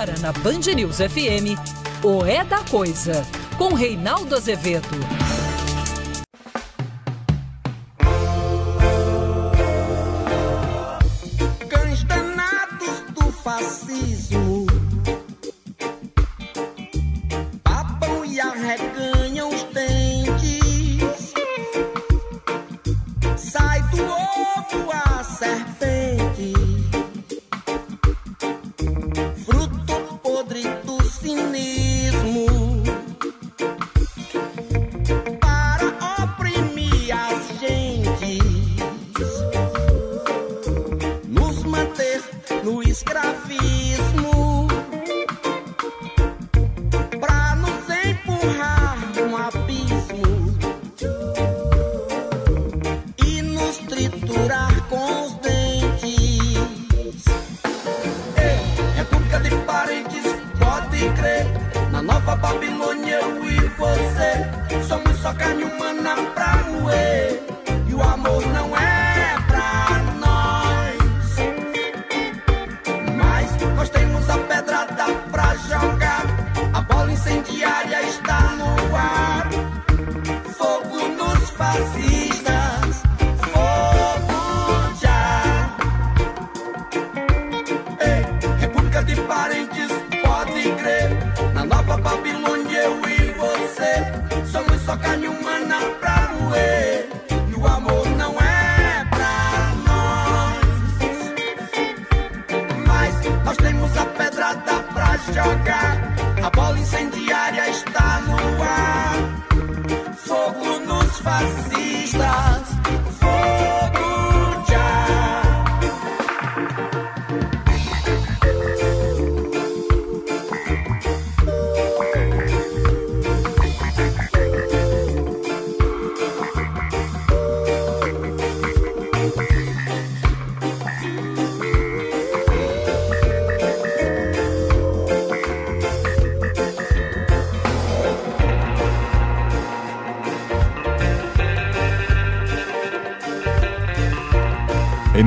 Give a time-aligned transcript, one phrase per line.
[0.00, 1.60] Agora na Band News FM,
[2.02, 3.22] o É da Coisa,
[3.58, 5.29] com Reinaldo Azevedo.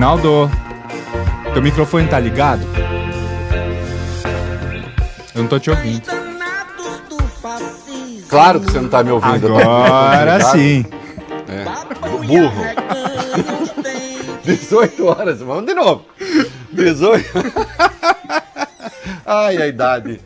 [0.03, 0.51] Reinaldo,
[1.53, 2.61] teu microfone tá ligado?
[5.33, 6.03] Eu não tô te ouvindo.
[8.27, 9.47] Claro que você não tá me ouvindo.
[9.47, 9.63] né?
[9.63, 10.85] Agora Tá sim.
[12.21, 12.63] E burro.
[12.63, 14.43] arreganham os dentes.
[14.67, 16.03] 18 horas, vamos de novo.
[16.73, 17.25] 18.
[19.25, 20.19] Ai, a idade.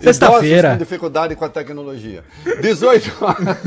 [0.00, 0.72] Sexta-feira.
[0.72, 2.24] Com dificuldade com a tecnologia.
[2.60, 3.58] 18 horas.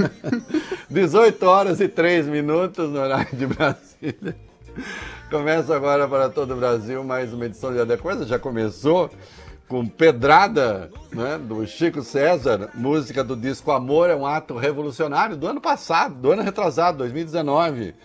[0.89, 4.35] 18 horas e 3 minutos no horário de Brasília.
[5.29, 8.25] Começa agora para todo o Brasil mais uma edição de A Coisa.
[8.25, 9.09] Já começou
[9.67, 15.47] com Pedrada, né, do Chico César, música do disco Amor é um Ato Revolucionário, do
[15.47, 17.95] ano passado, do ano retrasado, 2019.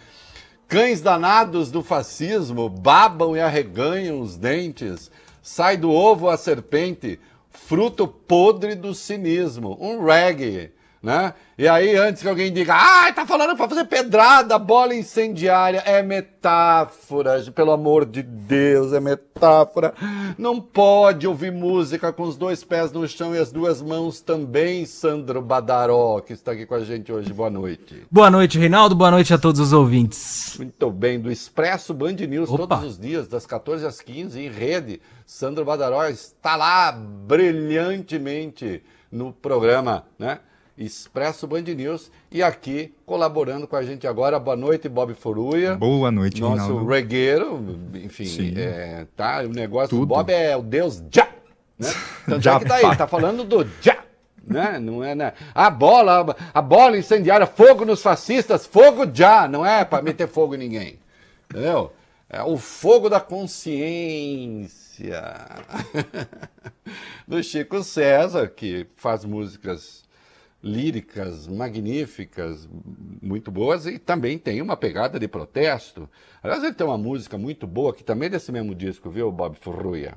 [0.66, 5.10] Cães danados do fascismo babam e arreganham os dentes.
[5.42, 7.18] Sai do ovo a serpente,
[7.50, 9.76] fruto podre do cinismo.
[9.80, 10.72] Um reggae,
[11.03, 11.34] né?
[11.56, 16.03] E aí, antes que alguém diga, ah, tá falando pra fazer pedrada, bola incendiária, é
[16.03, 19.92] metáfora, pelo amor de Deus, é metáfora.
[20.37, 24.87] Não pode ouvir música com os dois pés no chão e as duas mãos também,
[24.87, 27.32] Sandro Badaró, que está aqui com a gente hoje.
[27.32, 28.04] Boa noite.
[28.10, 28.94] Boa noite, Reinaldo.
[28.94, 30.54] Boa noite a todos os ouvintes.
[30.58, 32.76] Muito bem, do Expresso Band News, Opa.
[32.76, 35.00] todos os dias, das 14 às 15, em rede.
[35.26, 40.41] Sandro Badaró está lá brilhantemente no programa, né?
[40.78, 42.10] Expresso Band News.
[42.30, 45.74] E aqui, colaborando com a gente agora, boa noite, Bob Foruia.
[45.74, 46.86] Boa noite, Nosso Reinaldo.
[46.86, 50.08] regueiro, enfim, é, tá, o negócio do Tudo.
[50.08, 51.28] Bob é o Deus já,
[51.76, 51.90] né?
[52.26, 53.98] Tanto Já, é que tá aí, tá falando do já,
[54.46, 54.78] né?
[54.78, 55.32] Não é, né?
[55.52, 60.54] A bola, a bola incendiária, fogo nos fascistas, fogo já, não é para meter fogo
[60.54, 60.98] em ninguém,
[61.50, 61.92] entendeu?
[62.30, 64.68] É o fogo da consciência
[67.26, 70.06] do Chico César, que faz músicas
[70.62, 72.69] líricas magníficas,
[73.22, 76.08] muito boas, e também tem uma pegada de protesto.
[76.43, 79.56] Aliás, ele tem uma música muito boa, que também é desse mesmo disco, viu, Bob
[79.60, 80.14] Furruia?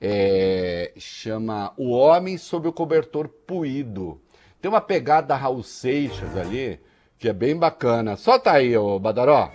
[0.00, 4.20] É, chama O Homem Sob o Cobertor Puído.
[4.60, 6.78] Tem uma pegada Raul Seixas ali,
[7.18, 8.16] que é bem bacana.
[8.16, 9.50] Solta aí, ô Badaró.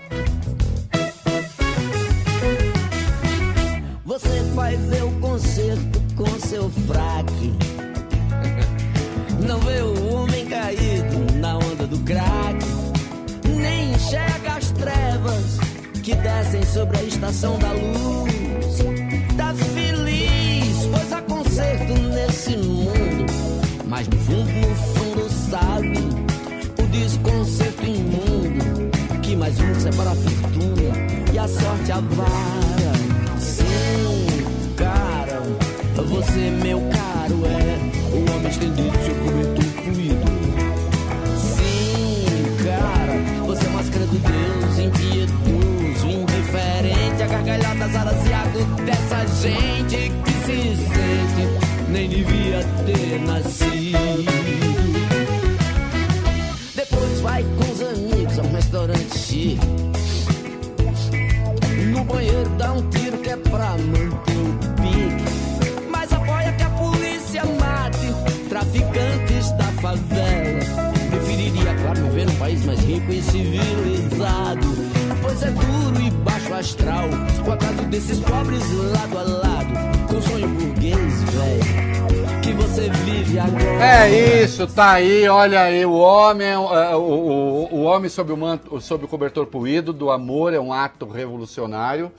[4.03, 7.53] Você vai ver o concerto com seu fraque.
[9.47, 9.81] Não vê
[16.11, 18.31] que descem sobre a estação da luz.
[19.37, 23.25] Tá feliz, pois há conserto nesse mundo.
[23.87, 25.97] Mas no fundo, no fundo, sabe
[26.81, 28.91] o desconcerto imundo.
[29.21, 32.91] Que mais um separa a fortuna e a sorte avara.
[33.39, 34.43] Sim,
[34.75, 35.41] cara,
[35.95, 39.20] você, meu caro, é o homem estendido
[47.81, 53.97] gargalhada zaraziado dessa gente que se sente, nem devia ter nascido.
[56.75, 59.59] Depois vai com os amigos a um restaurante chique.
[61.91, 65.89] No banheiro dá um tiro que é pra manter o pique.
[65.89, 70.91] Mas apoia que a polícia mate traficantes da favela.
[71.09, 74.40] Preferiria, claro, viver num país mais rico e civilizado.
[75.43, 77.05] É duro e baixo astral.
[77.47, 78.61] O acaso desses pobres
[78.91, 80.07] lado a lado.
[80.07, 82.41] Com sonho burguês, velho.
[82.43, 83.83] Que você vive agora.
[83.83, 86.55] É isso, tá aí, olha aí, o homem, é,
[86.95, 90.71] o, o, o homem sob o, manto, sob o cobertor puído do amor é um
[90.71, 92.11] ato revolucionário,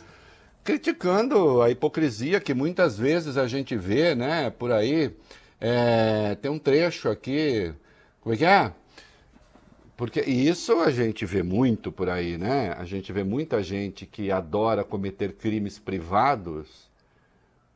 [0.64, 5.14] criticando a hipocrisia que muitas vezes a gente vê, né, por aí.
[5.60, 7.72] É, tem um trecho aqui,
[8.20, 8.72] como é que é?
[10.02, 12.74] Porque isso a gente vê muito por aí, né?
[12.76, 16.90] A gente vê muita gente que adora cometer crimes privados,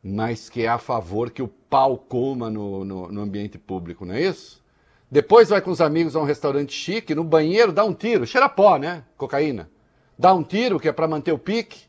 [0.02, 4.12] mas que é a favor que o pau coma no, no, no, ambiente público, não
[4.12, 4.60] é isso?
[5.08, 8.48] Depois vai com os amigos a um restaurante chique, no banheiro dá um tiro, cheira
[8.48, 9.04] pó, né?
[9.16, 9.70] Cocaína.
[10.18, 11.84] Dá um tiro que é para manter o pique,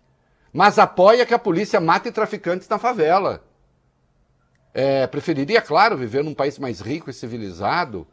[0.53, 3.43] mas apoia que a polícia mate traficantes na favela.
[4.71, 8.05] É, preferiria, claro, viver num país mais rico e civilizado,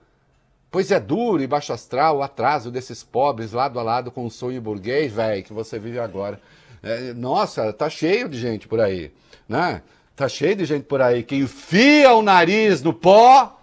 [0.74, 4.30] pois é duro e baixo astral o atraso desses pobres lado a lado com o
[4.30, 6.40] sonho burguês, velho, que você vive agora.
[6.82, 9.12] É, nossa, tá cheio de gente por aí,
[9.48, 9.82] né?
[10.16, 13.56] Tá cheio de gente por aí que enfia o nariz no pó,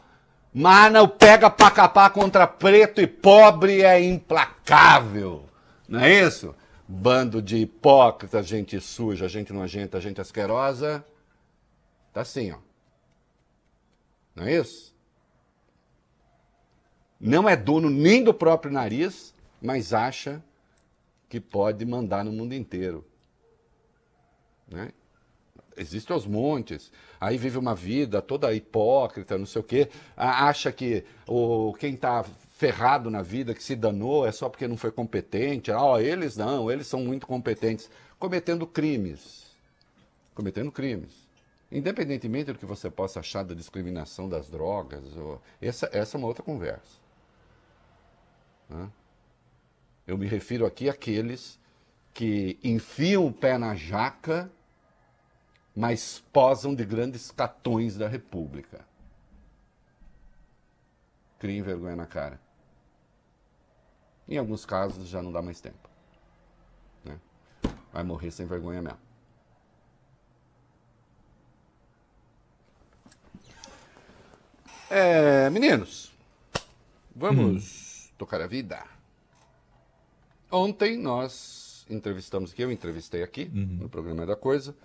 [0.53, 5.43] mas não pega pra capar contra preto e pobre é implacável.
[5.89, 6.55] Não é isso?
[6.87, 11.03] Bando de hipócritas, gente suja, gente nojenta, gente asquerosa.
[12.13, 12.57] Tá assim, ó.
[14.33, 14.90] Não é isso?
[17.21, 19.31] Não é dono nem do próprio nariz,
[19.61, 20.43] mas acha
[21.29, 23.05] que pode mandar no mundo inteiro.
[24.67, 24.91] Né?
[25.77, 26.91] Existe aos montes.
[27.19, 29.87] Aí vive uma vida toda hipócrita, não sei o quê.
[30.17, 32.25] Acha que o, quem está
[32.57, 35.71] ferrado na vida, que se danou, é só porque não foi competente.
[35.71, 37.87] Ah, eles não, eles são muito competentes.
[38.17, 39.45] Cometendo crimes.
[40.33, 41.11] Cometendo crimes.
[41.71, 45.39] Independentemente do que você possa achar da discriminação das drogas, ou...
[45.61, 47.00] essa, essa é uma outra conversa.
[48.71, 48.89] Né?
[50.07, 51.59] Eu me refiro aqui àqueles
[52.13, 54.51] que enfiam o pé na jaca
[55.75, 58.85] mas posam de grandes catões da República.
[61.39, 62.39] Criem vergonha na cara.
[64.27, 65.89] Em alguns casos já não dá mais tempo.
[67.03, 67.19] Né?
[67.91, 68.99] Vai morrer sem vergonha mesmo.
[74.89, 76.11] É, meninos,
[77.15, 77.80] vamos hum.
[78.21, 78.85] Tocar a vida.
[80.51, 83.79] Ontem nós entrevistamos aqui, eu entrevistei aqui uhum.
[83.81, 84.75] no programa da Coisa,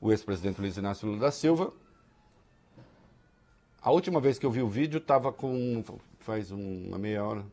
[0.00, 1.72] o ex-presidente Luiz Inácio Lula da Silva.
[3.80, 5.84] A última vez que eu vi o vídeo estava com,
[6.18, 7.46] faz uma meia hora,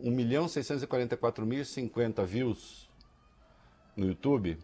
[0.00, 2.90] 1 milhão 644 mil 50 views
[3.96, 4.58] no YouTube.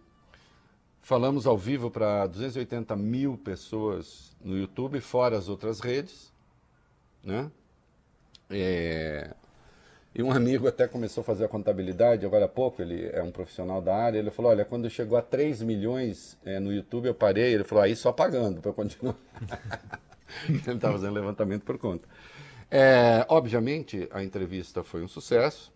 [1.02, 6.33] Falamos ao vivo para 280 mil pessoas no YouTube, fora as outras redes.
[7.23, 7.49] Né?
[8.50, 9.35] É,
[10.14, 13.33] e um amigo até começou a fazer a contabilidade, agora há pouco, ele é um
[13.33, 17.14] profissional da área, ele falou, olha, quando chegou a 3 milhões é, no YouTube, eu
[17.14, 19.16] parei, ele falou, aí só pagando para continuar.
[20.49, 22.09] ele estava fazendo levantamento por conta.
[22.71, 25.73] É, obviamente, a entrevista foi um sucesso.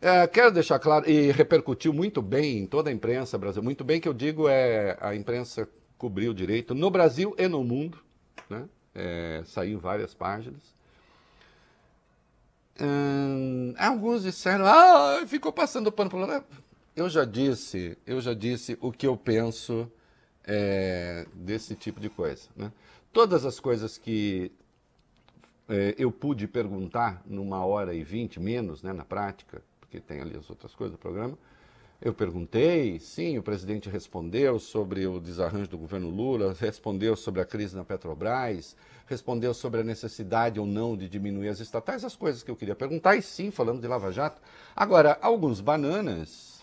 [0.00, 4.00] É, quero deixar claro, e repercutiu muito bem em toda a imprensa brasileira, muito bem
[4.00, 7.98] que eu digo é a imprensa cobriu direito no Brasil e no mundo,
[8.50, 8.64] né?
[8.94, 10.74] É, saiu várias páginas.
[12.84, 16.42] Hum, alguns disseram, ah, ficou passando pano para
[16.96, 19.88] Eu já disse, eu já disse o que eu penso
[20.44, 22.48] é, desse tipo de coisa.
[22.56, 22.72] Né?
[23.12, 24.50] Todas as coisas que
[25.68, 30.36] é, eu pude perguntar numa hora e vinte, menos né, na prática, porque tem ali
[30.36, 31.38] as outras coisas do programa,
[32.00, 37.44] eu perguntei, sim, o presidente respondeu sobre o desarranjo do governo Lula, respondeu sobre a
[37.44, 38.74] crise na Petrobras,
[39.12, 42.74] respondeu sobre a necessidade ou não de diminuir as estatais, as coisas que eu queria
[42.74, 44.40] perguntar, e sim, falando de Lava Jato.
[44.74, 46.60] Agora, alguns bananas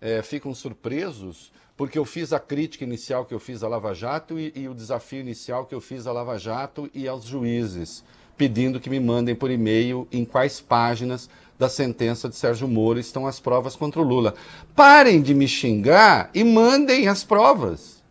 [0.00, 4.38] é, ficam surpresos porque eu fiz a crítica inicial que eu fiz à Lava Jato
[4.38, 8.04] e, e o desafio inicial que eu fiz à Lava Jato e aos juízes,
[8.36, 13.26] pedindo que me mandem por e-mail em quais páginas da sentença de Sérgio Moro estão
[13.26, 14.34] as provas contra o Lula.
[14.74, 18.02] Parem de me xingar e mandem as provas.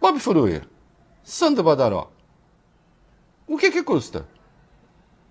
[0.00, 0.62] Bob Furuia,
[1.22, 2.10] Sandra Badaró,
[3.48, 4.26] o que que custa?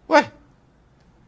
[0.09, 0.31] Ué,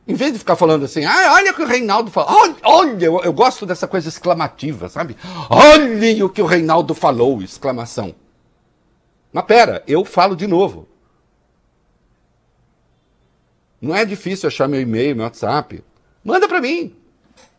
[0.07, 3.05] em vez de ficar falando assim, ah, olha o que o Reinaldo falou, olha, olha
[3.05, 5.15] eu, eu, gosto dessa coisa exclamativa, sabe?
[5.49, 8.15] Olhem o que o Reinaldo falou, exclamação.
[9.31, 10.87] Mas pera, eu falo de novo.
[13.79, 15.83] Não é difícil achar meu e-mail, meu WhatsApp.
[16.23, 16.95] Manda para mim.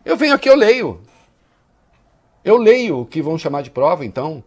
[0.04, 1.00] Eu venho aqui, eu leio.
[2.44, 4.42] Eu leio o que vão chamar de prova, então.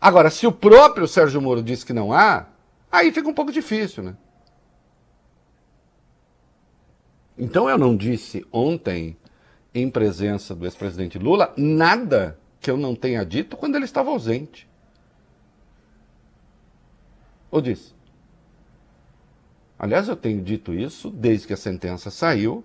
[0.00, 2.46] Agora, se o próprio Sérgio Moro disse que não há,
[2.90, 4.16] aí fica um pouco difícil, né?
[7.36, 9.16] Então eu não disse ontem,
[9.72, 14.68] em presença do ex-presidente Lula, nada que eu não tenha dito quando ele estava ausente.
[17.50, 17.94] Ou disse?
[19.78, 22.64] Aliás, eu tenho dito isso desde que a sentença saiu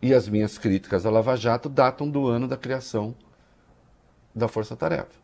[0.00, 3.14] e as minhas críticas à Lava Jato datam do ano da criação
[4.34, 5.20] da Força Tarefa,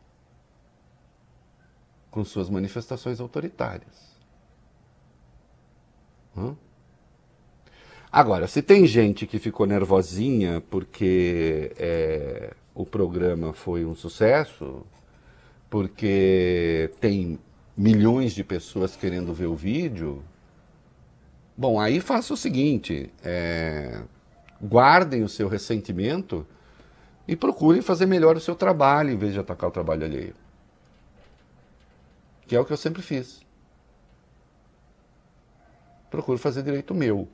[2.11, 4.17] com suas manifestações autoritárias.
[6.37, 6.57] Hã?
[8.11, 14.87] Agora, se tem gente que ficou nervosinha porque é, o programa foi um sucesso,
[15.69, 17.39] porque tem
[17.77, 20.23] milhões de pessoas querendo ver o vídeo,
[21.55, 24.03] bom, aí faça o seguinte: é,
[24.61, 26.47] guardem o seu ressentimento
[27.27, 30.35] e procurem fazer melhor o seu trabalho em vez de atacar o trabalho alheio.
[32.49, 33.41] Que é o que eu sempre fiz.
[36.11, 37.29] Procuro fazer direito meu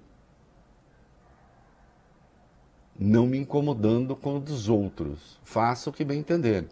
[2.98, 5.38] não me incomodando com o dos outros.
[5.42, 6.68] Faça o que bem entender.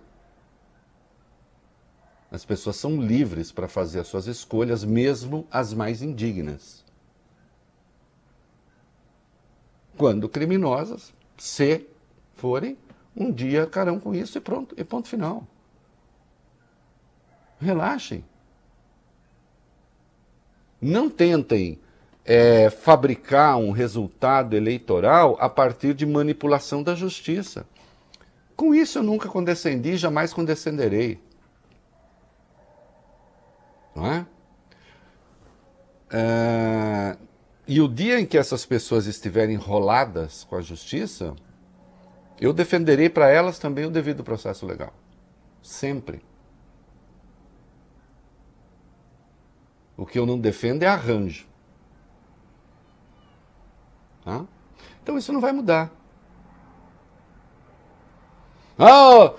[2.31, 6.83] As pessoas são livres para fazer as suas escolhas, mesmo as mais indignas.
[9.99, 11.87] Quando criminosas, se
[12.35, 12.79] forem,
[13.15, 15.47] um dia carão com isso e pronto, e ponto final.
[17.61, 18.25] Relaxem.
[20.83, 21.79] Não tentem
[22.25, 27.65] é, fabricar um resultado eleitoral a partir de manipulação da justiça.
[28.57, 31.21] Com isso eu nunca condescendi, jamais condescenderei.
[33.95, 34.27] Não é?
[36.11, 37.17] é?
[37.67, 41.35] E o dia em que essas pessoas estiverem enroladas com a justiça,
[42.41, 44.93] eu defenderei para elas também o devido processo legal.
[45.62, 46.23] Sempre.
[49.97, 51.47] O que eu não defendo é arranjo.
[55.03, 55.91] Então isso não vai mudar.
[58.79, 59.33] Ah,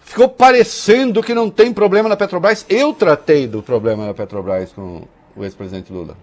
[0.00, 2.64] ficou parecendo que não tem problema na Petrobras.
[2.68, 6.16] Eu tratei do problema na Petrobras com o ex-presidente Lula.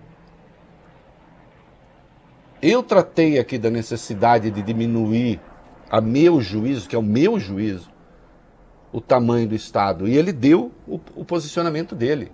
[2.61, 5.39] Eu tratei aqui da necessidade de diminuir,
[5.89, 7.89] a meu juízo, que é o meu juízo,
[8.91, 10.07] o tamanho do Estado.
[10.07, 12.31] E ele deu o, o posicionamento dele.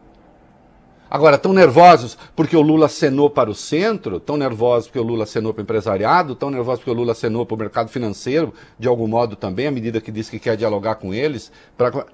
[1.13, 5.25] Agora, tão nervosos porque o Lula acenou para o centro, tão nervosos porque o Lula
[5.25, 8.88] acenou para o empresariado, tão nervosos porque o Lula acenou para o mercado financeiro, de
[8.88, 11.51] algum modo também, à medida que diz que quer dialogar com eles.
[11.77, 12.08] Pra...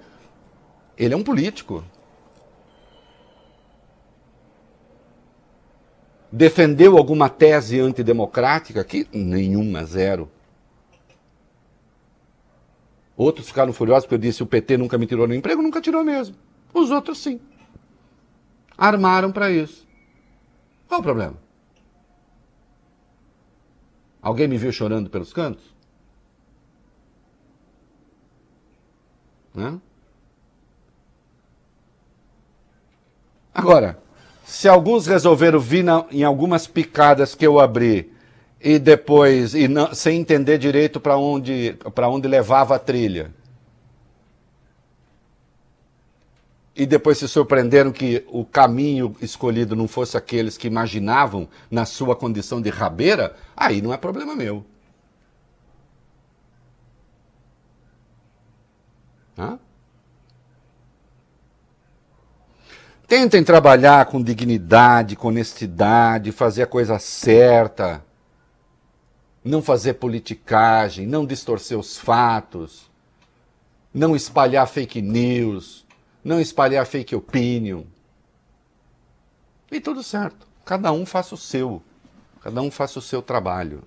[0.97, 1.81] Ele é um político.
[6.29, 9.07] Defendeu alguma tese antidemocrática aqui?
[9.13, 10.29] Nenhuma, zero.
[13.15, 16.03] Outros ficaram furiosos porque eu disse o PT nunca me tirou no emprego, nunca tirou
[16.03, 16.35] mesmo.
[16.73, 17.39] Os outros sim
[18.79, 19.85] armaram para isso.
[20.87, 21.35] Qual o problema?
[24.21, 25.75] Alguém me viu chorando pelos cantos?
[29.53, 29.79] Né?
[33.53, 34.01] Agora,
[34.45, 38.13] se alguns resolveram vir na, em algumas picadas que eu abri
[38.61, 43.33] e depois, e não, sem entender direito para onde, onde levava a trilha,
[46.79, 52.15] e depois se surpreenderam que o caminho escolhido não fosse aqueles que imaginavam na sua
[52.15, 54.63] condição de rabeira, aí não é problema meu.
[59.37, 59.59] Hã?
[63.05, 68.01] Tentem trabalhar com dignidade, com honestidade, fazer a coisa certa,
[69.43, 72.89] não fazer politicagem, não distorcer os fatos,
[73.93, 75.88] não espalhar fake news
[76.29, 77.85] não espalhar fake opinion.
[79.71, 80.47] E tudo certo.
[80.63, 81.81] Cada um faça o seu.
[82.39, 83.81] Cada um faça o seu trabalho.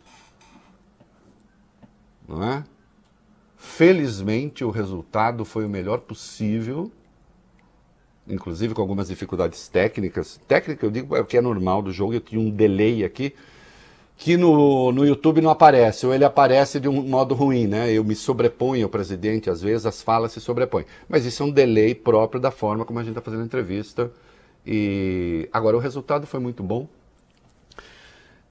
[2.29, 2.65] Não é?
[3.57, 6.91] Felizmente, o resultado foi o melhor possível,
[8.27, 10.41] inclusive com algumas dificuldades técnicas.
[10.49, 13.37] Técnica, eu digo, é o que é normal do jogo, eu tinha um delay aqui,
[14.17, 17.91] que no, no YouTube não aparece, ou ele aparece de um modo ruim, né?
[17.93, 20.85] Eu me sobreponho ao presidente, às vezes as falas se sobrepõem.
[21.09, 24.11] Mas isso é um delay próprio da forma como a gente está fazendo a entrevista.
[24.65, 26.89] E agora o resultado foi muito bom.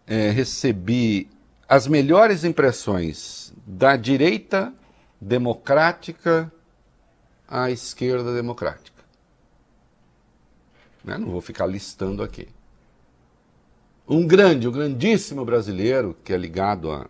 [0.06, 1.30] É, recebi
[1.70, 4.74] as melhores impressões da direita
[5.22, 6.52] democrática
[7.48, 9.02] à esquerda democrática.
[11.04, 11.18] Né?
[11.18, 12.50] Não vou ficar listando aqui.
[14.14, 17.08] Um grande, um grandíssimo brasileiro que é ligado a,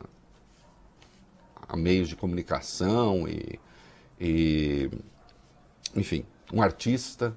[1.67, 3.59] a meios de comunicação e,
[4.19, 4.87] e,
[5.95, 7.35] enfim, um artista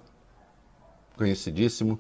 [1.16, 1.98] conhecidíssimo.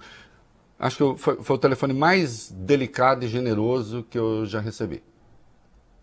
[0.78, 5.02] Acho que foi, foi, o telefone mais delicado e generoso que eu já recebi.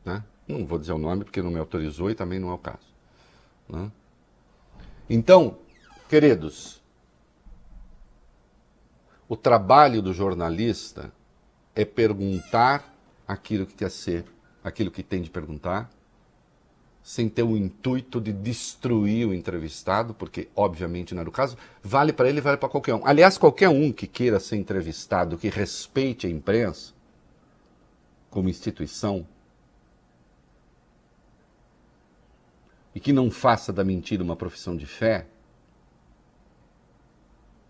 [0.03, 0.23] Né?
[0.47, 2.91] Não vou dizer o nome porque não me autorizou e também não é o caso.
[3.69, 3.91] Né?
[5.07, 5.59] Então,
[6.09, 6.81] queridos,
[9.29, 11.13] o trabalho do jornalista
[11.75, 12.93] é perguntar
[13.27, 14.25] aquilo que quer ser,
[14.63, 15.89] aquilo que tem de perguntar,
[17.03, 22.13] sem ter o intuito de destruir o entrevistado, porque obviamente não era o caso, vale
[22.13, 23.05] para ele vale para qualquer um.
[23.05, 26.93] Aliás, qualquer um que queira ser entrevistado, que respeite a imprensa
[28.29, 29.27] como instituição
[32.93, 35.25] e que não faça da mentira uma profissão de fé,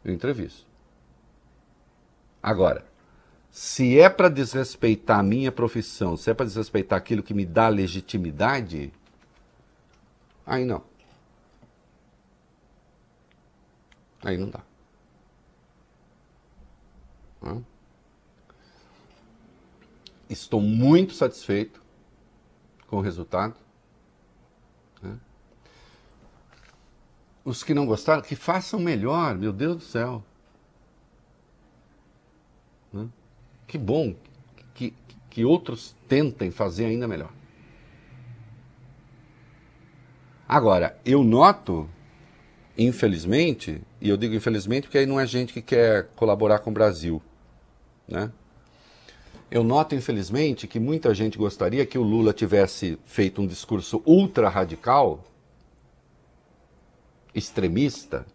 [0.04, 0.68] eu entrevisto.
[2.42, 2.91] Agora,
[3.52, 7.68] se é para desrespeitar a minha profissão, se é para desrespeitar aquilo que me dá
[7.68, 8.94] legitimidade,
[10.46, 10.82] aí não.
[14.24, 14.62] Aí não dá.
[20.30, 21.84] Estou muito satisfeito
[22.88, 23.56] com o resultado.
[25.02, 25.20] Né?
[27.44, 30.24] Os que não gostaram, que façam melhor, meu Deus do céu.
[32.94, 33.10] Né?
[33.72, 34.14] Que bom
[34.74, 34.94] que,
[35.30, 37.32] que outros tentem fazer ainda melhor.
[40.46, 41.90] Agora, eu noto,
[42.78, 46.74] infelizmente, e eu digo infelizmente porque aí não é gente que quer colaborar com o
[46.74, 47.22] Brasil,
[48.06, 48.30] né?
[49.50, 54.50] Eu noto, infelizmente, que muita gente gostaria que o Lula tivesse feito um discurso ultra
[54.50, 55.24] radical,
[57.34, 58.26] extremista,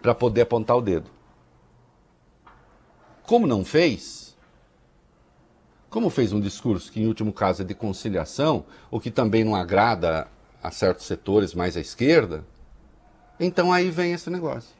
[0.00, 1.10] para poder apontar o dedo.
[3.26, 4.33] Como não fez,
[5.94, 9.54] como fez um discurso que, em último caso, é de conciliação, o que também não
[9.54, 10.26] agrada
[10.60, 12.44] a certos setores mais à esquerda,
[13.38, 14.74] então aí vem esse negócio.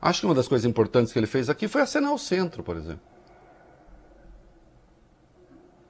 [0.00, 2.74] Acho que uma das coisas importantes que ele fez aqui foi acenar o centro, por
[2.78, 3.02] exemplo.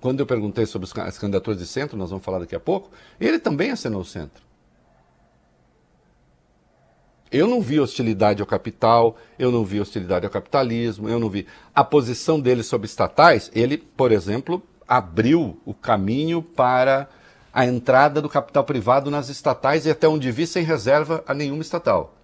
[0.01, 3.39] Quando eu perguntei sobre as candidaturas de centro, nós vamos falar daqui a pouco, ele
[3.39, 4.43] também acenou o centro.
[7.31, 11.47] Eu não vi hostilidade ao capital, eu não vi hostilidade ao capitalismo, eu não vi.
[11.75, 17.09] A posição dele sobre estatais, ele, por exemplo, abriu o caminho para
[17.53, 21.61] a entrada do capital privado nas estatais e até onde vi sem reserva a nenhuma
[21.61, 22.15] estatal.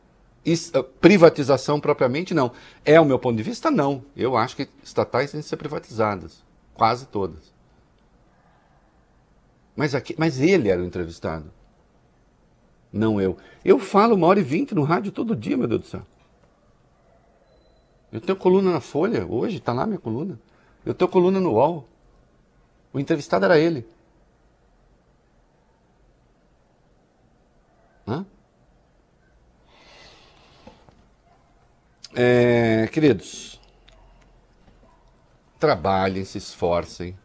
[0.47, 2.53] Eh, privatização propriamente não.
[2.85, 3.71] É o meu ponto de vista?
[3.71, 4.05] Não.
[4.17, 6.43] Eu acho que estatais têm que ser privatizadas.
[6.75, 7.53] Quase todas.
[9.77, 11.51] Mas, aqui, mas ele era o entrevistado
[12.95, 13.37] não eu.
[13.65, 16.03] Eu falo uma hora e vinte no rádio todo dia, meu Deus do céu.
[18.13, 20.39] Eu tenho coluna na Folha, hoje está lá minha coluna.
[20.87, 21.89] Eu tenho coluna no UOL.
[22.93, 23.85] O entrevistado era ele.
[28.07, 28.25] Hã?
[32.15, 33.61] É, queridos,
[35.59, 37.19] trabalhem, se esforcem,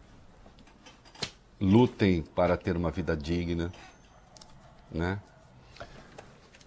[1.62, 3.72] lutem para ter uma vida digna,
[4.92, 5.20] né?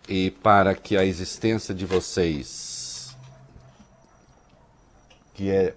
[0.08, 3.16] E para que a existência de vocês,
[5.34, 5.74] que é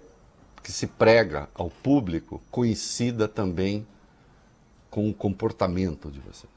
[0.62, 3.86] que se prega ao público, coincida também
[4.90, 6.52] com o comportamento de vocês.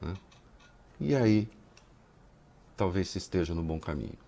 [0.00, 0.14] Né?
[0.98, 1.46] E aí,
[2.74, 4.18] talvez se esteja no bom caminho.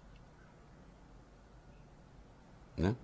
[2.77, 2.95] Né?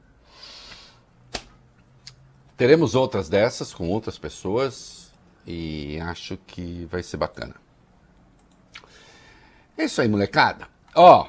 [2.55, 5.11] Teremos outras dessas com outras pessoas
[5.47, 7.55] e acho que vai ser bacana.
[9.81, 10.69] É isso aí, molecada.
[10.95, 11.27] Ó,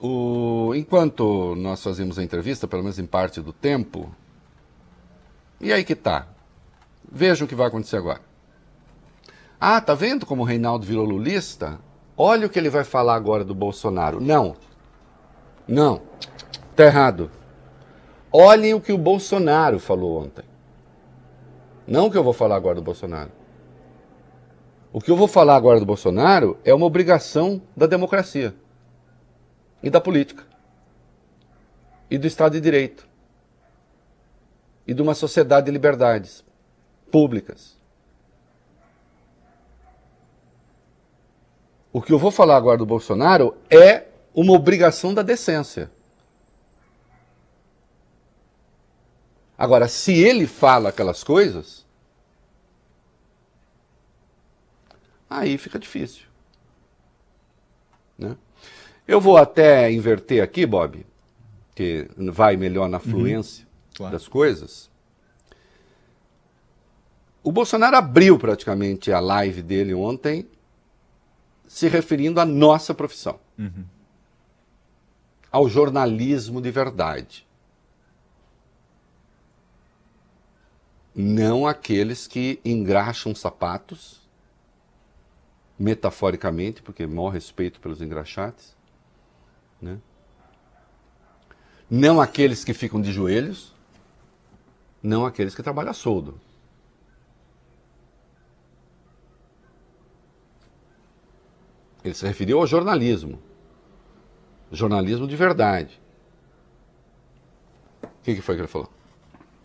[0.00, 4.12] o, enquanto nós fazemos a entrevista, pelo menos em parte do tempo,
[5.60, 6.26] e aí que tá.
[7.08, 8.20] Vejam o que vai acontecer agora.
[9.60, 11.78] Ah, tá vendo como o Reinaldo virou lulista?
[12.16, 14.20] Olha o que ele vai falar agora do Bolsonaro.
[14.20, 14.56] Não.
[15.68, 16.02] Não.
[16.74, 17.30] Tá errado.
[18.32, 20.44] Olhem o que o Bolsonaro falou ontem.
[21.86, 23.30] Não o que eu vou falar agora do Bolsonaro.
[24.96, 28.56] O que eu vou falar agora do Bolsonaro é uma obrigação da democracia
[29.82, 30.46] e da política
[32.10, 33.06] e do Estado de Direito
[34.86, 36.42] e de uma sociedade de liberdades
[37.12, 37.76] públicas.
[41.92, 45.90] O que eu vou falar agora do Bolsonaro é uma obrigação da decência.
[49.58, 51.85] Agora, se ele fala aquelas coisas,
[55.28, 56.24] aí fica difícil.
[58.18, 58.36] Né?
[59.06, 61.06] Eu vou até inverter aqui, Bob,
[61.74, 64.12] que vai melhor na fluência uhum, claro.
[64.12, 64.90] das coisas.
[67.42, 70.48] O Bolsonaro abriu praticamente a live dele ontem
[71.66, 73.38] se referindo à nossa profissão.
[73.56, 73.84] Uhum.
[75.52, 77.46] Ao jornalismo de verdade.
[81.14, 84.25] Não aqueles que engraxam sapatos,
[85.78, 88.76] metaforicamente, porque maior respeito pelos engraxates,
[89.80, 89.98] né?
[91.90, 93.74] não aqueles que ficam de joelhos,
[95.02, 96.40] não aqueles que trabalham soldo.
[102.02, 103.40] Ele se referiu ao jornalismo.
[104.70, 106.00] Jornalismo de verdade.
[108.02, 108.95] O que, que foi que ele falou?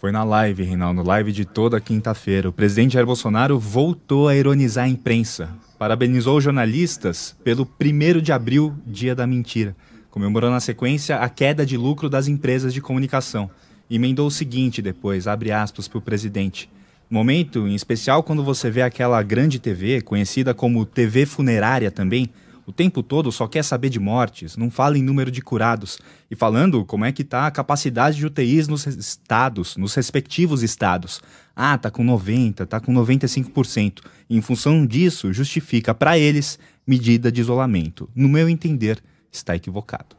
[0.02, 2.50] Foi na live, Reinaldo, live de toda quinta-feira.
[2.50, 5.52] O presidente Jair Bolsonaro voltou a ironizar a imprensa.
[5.78, 9.76] Parabenizou os jornalistas pelo 1 de abril, dia da mentira.
[10.10, 13.48] Comemorou na sequência a queda de lucro das empresas de comunicação.
[13.92, 16.68] Emendou o seguinte depois, abre aspas para o presidente.
[17.08, 22.28] Momento, em especial quando você vê aquela grande TV, conhecida como TV funerária também,
[22.66, 26.00] o tempo todo só quer saber de mortes, não fala em número de curados.
[26.30, 31.22] E falando como é que está a capacidade de UTIs nos estados, nos respectivos estados.
[31.56, 34.02] Ah, tá com 90, tá com 95%.
[34.30, 38.10] E em função disso, justifica para eles medida de isolamento.
[38.16, 40.16] No meu entender, está equivocado.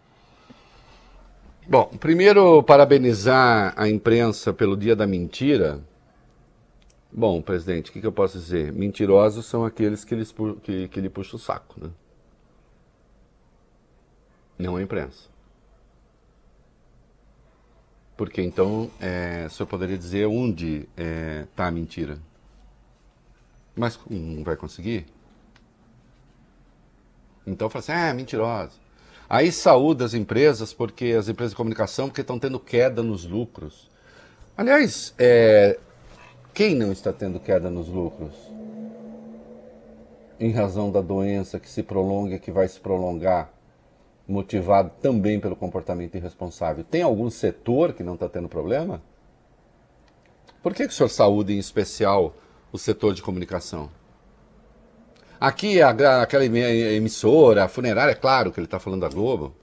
[1.69, 5.81] Bom, primeiro parabenizar a imprensa pelo Dia da Mentira.
[7.13, 8.73] Bom, presidente, o que, que, eu posso dizer?
[8.73, 11.91] Mentirosos são aqueles que, eles, que, que lhe puxam o saco, né?
[14.63, 15.29] Não a imprensa.
[18.17, 22.19] Porque então é, o senhor poderia dizer onde está é, tá a mentira.
[23.75, 25.07] Mas não vai conseguir?
[27.47, 28.81] Então fala assim, ah, é mentirosa.
[29.29, 33.91] Aí saúda as empresas, porque as empresas de comunicação, porque estão tendo queda nos lucros.
[34.57, 35.79] Aliás, é,
[36.53, 38.35] quem não está tendo queda nos lucros?
[40.39, 43.51] Em razão da doença que se prolonga que vai se prolongar
[44.33, 46.83] motivado também pelo comportamento irresponsável.
[46.83, 49.03] Tem algum setor que não está tendo problema?
[50.63, 52.35] Por que, que o senhor saúde em especial
[52.73, 53.91] o setor de comunicação?
[55.39, 55.91] Aqui, a,
[56.23, 59.55] aquela emissora, a funerária, é claro que ele está falando da Globo.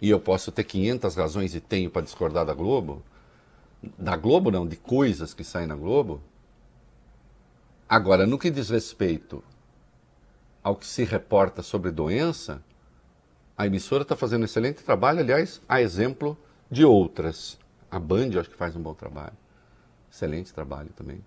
[0.00, 3.02] E eu posso ter 500 razões e tenho para discordar da Globo.
[3.98, 6.20] Da Globo, não, de coisas que saem na Globo.
[7.88, 9.42] Agora, no que diz respeito
[10.62, 12.62] ao que se reporta sobre doença,
[13.56, 16.36] a emissora está fazendo um excelente trabalho, aliás, a exemplo
[16.70, 17.58] de outras.
[17.90, 19.36] A Band, acho que faz um bom trabalho.
[20.10, 21.22] Excelente trabalho também.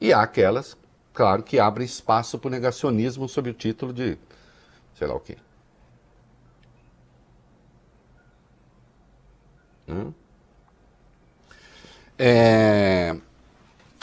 [0.00, 0.76] E há aquelas,
[1.12, 4.18] claro, que abrem espaço para o negacionismo sob o título de
[4.94, 5.36] sei lá o quê.
[9.88, 10.12] Hum?
[12.18, 13.16] É...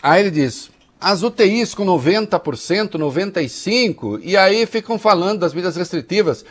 [0.02, 0.72] Aí ele diz:
[1.04, 6.46] as UTIs com 90%, 95%, e aí ficam falando das medidas restritivas,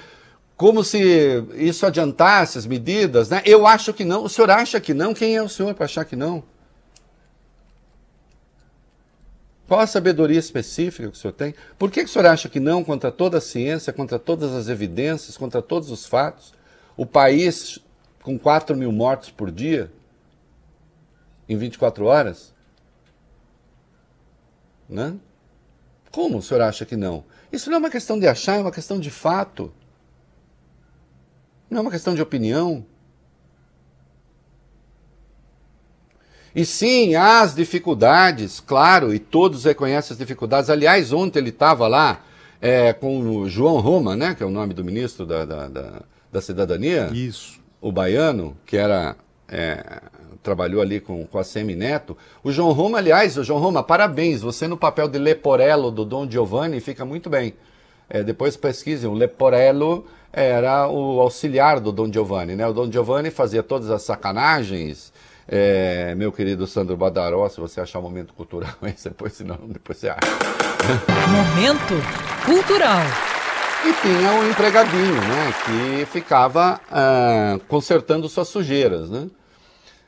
[0.57, 3.43] como se isso adiantasse as medidas, né?
[3.47, 4.25] Eu acho que não.
[4.25, 5.15] O senhor acha que não?
[5.15, 6.45] Quem é o senhor para achar que não?
[9.67, 11.55] Qual a sabedoria específica que o senhor tem?
[11.79, 14.69] Por que, que o senhor acha que não contra toda a ciência, contra todas as
[14.69, 16.53] evidências, contra todos os fatos?
[16.95, 17.79] O país
[18.23, 19.91] com 4 mil mortos por dia,
[21.49, 22.52] em 24 horas?
[24.89, 25.15] Né?
[26.11, 27.25] Como o senhor acha que não?
[27.53, 29.73] Isso não é uma questão de achar, é uma questão de fato.
[31.71, 32.85] Não é uma questão de opinião.
[36.55, 40.69] E sim, há as dificuldades, claro, e todos reconhecem as dificuldades.
[40.69, 42.23] Aliás, ontem ele estava lá
[42.61, 46.03] é, com o João Roma, né, que é o nome do ministro da, da, da,
[46.31, 47.11] da Cidadania.
[47.13, 47.59] Isso.
[47.81, 49.17] O baiano, que era
[49.49, 50.03] é,
[50.43, 52.17] trabalhou ali com, com a Semi Neto.
[52.43, 56.29] O João Roma, aliás, o João Roma, parabéns, você no papel de Leporello do Dom
[56.29, 57.55] Giovanni fica muito bem.
[58.11, 62.67] É, depois pesquisem, o Leporello era o auxiliar do Dom Giovanni, né?
[62.67, 65.13] O Dom Giovanni fazia todas as sacanagens,
[65.49, 70.09] É, meu querido Sandro Badaró, se você achar momento cultural aí, depois, senão, depois você
[70.09, 70.21] acha.
[71.29, 71.95] Momento
[72.45, 73.03] cultural.
[73.85, 79.27] E tinha um empregadinho, né, que ficava ah, consertando suas sujeiras, né?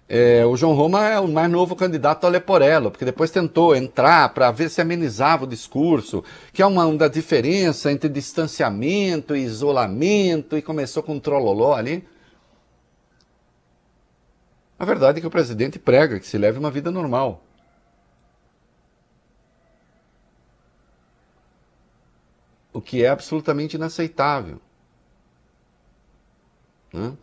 [0.07, 4.29] É, o João Roma é o mais novo candidato ao Leporello, porque depois tentou entrar
[4.35, 10.57] para ver se amenizava o discurso, que é uma, uma diferença entre distanciamento e isolamento,
[10.59, 12.07] e começou com um trololó ali.
[14.79, 17.43] A verdade é que o presidente prega que se leve uma vida normal.
[22.73, 24.61] O que é absolutamente inaceitável.
[26.93, 27.17] Né?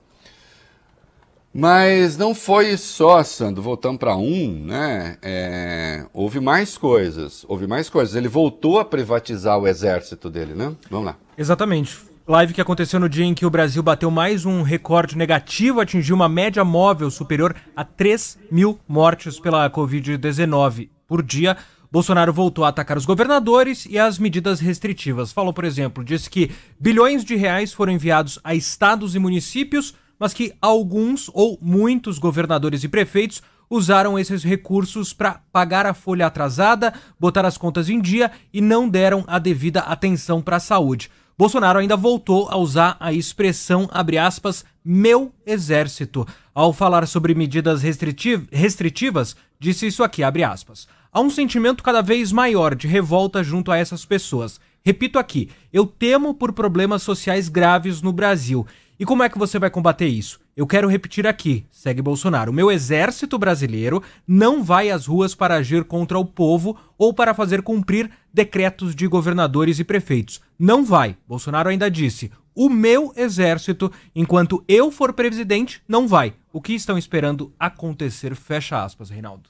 [1.54, 5.18] Mas não foi só, Sandro, voltando para um, né?
[5.22, 8.16] É, houve mais coisas, houve mais coisas.
[8.16, 10.74] Ele voltou a privatizar o exército dele, né?
[10.90, 11.18] Vamos lá.
[11.38, 11.98] Exatamente.
[12.26, 16.16] Live que aconteceu no dia em que o Brasil bateu mais um recorde negativo, atingiu
[16.16, 21.58] uma média móvel superior a 3 mil mortes pela Covid-19 por dia.
[21.92, 25.34] Bolsonaro voltou a atacar os governadores e as medidas restritivas.
[25.34, 30.36] Falou, por exemplo, disse que bilhões de reais foram enviados a estados e municípios mas
[30.36, 36.94] que alguns ou muitos governadores e prefeitos usaram esses recursos para pagar a folha atrasada,
[37.20, 41.10] botar as contas em dia e não deram a devida atenção para a saúde.
[41.36, 46.28] Bolsonaro ainda voltou a usar a expressão, abre aspas, meu exército.
[46.54, 50.88] Ao falar sobre medidas restritiv restritivas, disse isso aqui, abre aspas.
[51.12, 54.62] Há um sentimento cada vez maior de revolta junto a essas pessoas.
[54.86, 58.68] Repito aqui, eu temo por problemas sociais graves no Brasil
[59.02, 60.40] e como é que você vai combater isso?
[60.56, 62.52] Eu quero repetir aqui, segue Bolsonaro.
[62.52, 67.34] O meu exército brasileiro não vai às ruas para agir contra o povo ou para
[67.34, 70.40] fazer cumprir decretos de governadores e prefeitos.
[70.60, 71.18] Não vai.
[71.28, 76.36] Bolsonaro ainda disse: o meu exército, enquanto eu for presidente, não vai.
[76.54, 78.36] O que estão esperando acontecer?
[78.36, 79.50] Fecha aspas, Reinaldo.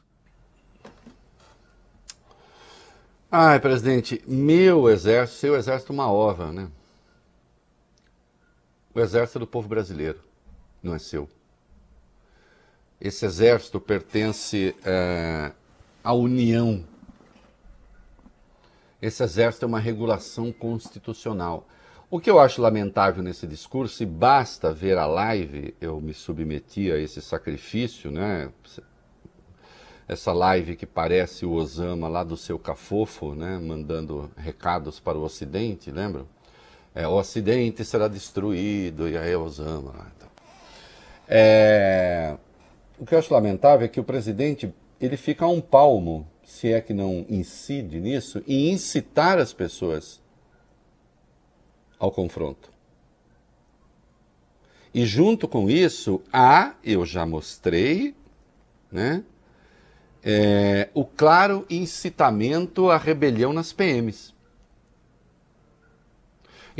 [3.30, 6.70] Ai, presidente, meu exército, seu exército é uma ova, né?
[8.93, 10.19] O exército é do povo brasileiro,
[10.84, 11.30] não é seu.
[12.99, 15.51] Esse exército pertence é,
[16.04, 16.84] à União.
[19.01, 21.67] Esse exército é uma regulação constitucional.
[22.10, 26.91] O que eu acho lamentável nesse discurso, e basta ver a live, eu me submeti
[26.91, 28.51] a esse sacrifício, né?
[30.06, 33.58] Essa live que parece o Osama lá do seu cafofo, né?
[33.58, 36.27] Mandando recados para o Ocidente, lembram?
[36.93, 40.12] É, o Ocidente será destruído, e aí Osama.
[40.15, 40.30] Então.
[41.27, 42.36] É,
[42.99, 46.71] o que eu acho lamentável é que o presidente ele fica a um palmo, se
[46.71, 50.21] é que não incide nisso, e incitar as pessoas
[51.97, 52.69] ao confronto.
[54.93, 58.13] E junto com isso, há, eu já mostrei,
[58.91, 59.23] né,
[60.23, 64.31] é, o claro incitamento à rebelião nas PMs.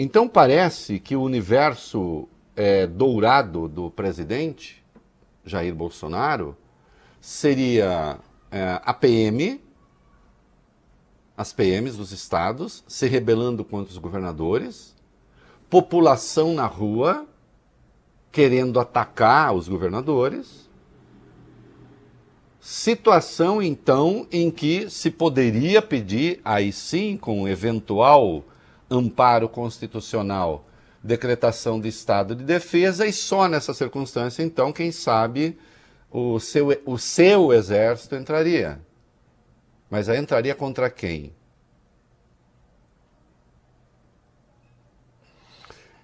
[0.04, 4.84] Então parece que o universo é, dourado do presidente
[5.46, 6.58] Jair Bolsonaro
[7.20, 8.18] seria
[8.50, 9.62] é, a PM,
[11.38, 14.96] as PMs dos estados se rebelando contra os governadores,
[15.70, 17.28] população na rua
[18.32, 20.68] querendo atacar os governadores.
[22.60, 28.44] Situação então em que se poderia pedir, aí sim, com eventual
[28.92, 30.68] amparo constitucional,
[31.02, 35.58] decretação de estado de defesa, e só nessa circunstância, então, quem sabe,
[36.12, 38.82] o seu, o seu exército entraria.
[39.90, 41.34] Mas aí entraria contra quem?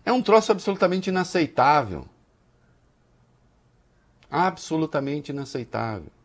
[0.06, 2.08] É um troço absolutamente inaceitável.
[4.32, 6.17] Absolutamente inaceitável.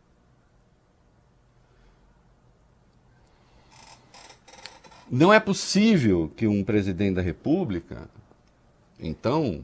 [5.15, 8.09] Não é possível que um presidente da República,
[8.99, 9.63] então,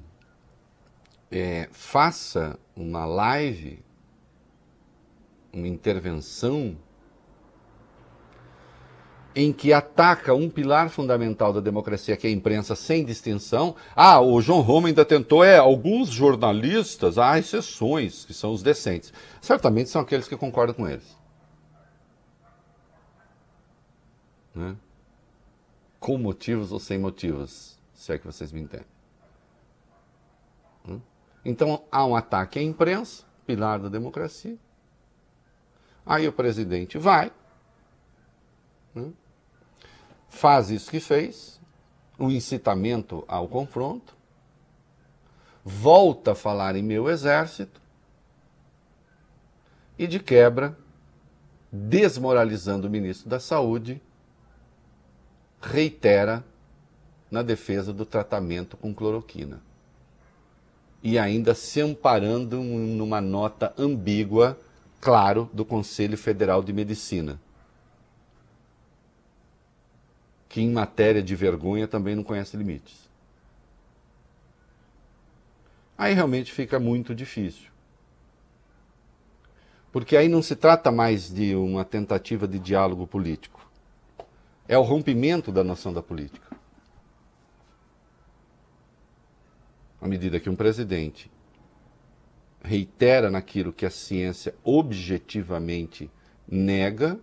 [1.32, 3.84] é, faça uma live,
[5.52, 6.78] uma intervenção,
[9.36, 13.76] em que ataca um pilar fundamental da democracia, que é a imprensa, sem distinção.
[13.96, 19.12] Ah, o João Roma ainda tentou, é, alguns jornalistas, há exceções, que são os decentes.
[19.42, 21.18] Certamente são aqueles que concordam com eles.
[24.54, 24.76] Né?
[26.00, 28.88] Com motivos ou sem motivos, se é que vocês me entendem.
[30.88, 31.02] Hum?
[31.44, 34.58] Então há um ataque à imprensa, pilar da democracia.
[36.06, 37.32] Aí o presidente vai,
[38.96, 39.14] hum?
[40.30, 41.60] faz isso que fez,
[42.18, 44.16] um incitamento ao confronto,
[45.64, 47.80] volta a falar em meu exército,
[50.00, 50.78] e, de quebra,
[51.70, 54.02] desmoralizando o ministro da Saúde,
[55.62, 56.43] reitera
[57.30, 59.62] na defesa do tratamento com cloroquina.
[61.02, 64.60] E ainda se amparando numa nota ambígua,
[65.00, 67.39] claro, do Conselho Federal de Medicina,
[70.50, 73.08] que em matéria de vergonha também não conhece limites.
[75.98, 77.69] Aí realmente fica muito difícil.
[79.91, 83.59] Porque aí não se trata mais de uma tentativa de diálogo político.
[84.69, 86.55] É o rompimento da noção da política.
[89.99, 91.32] À medida que um presidente
[92.63, 96.12] reitera naquilo que a ciência objetivamente
[96.47, 97.19] nega,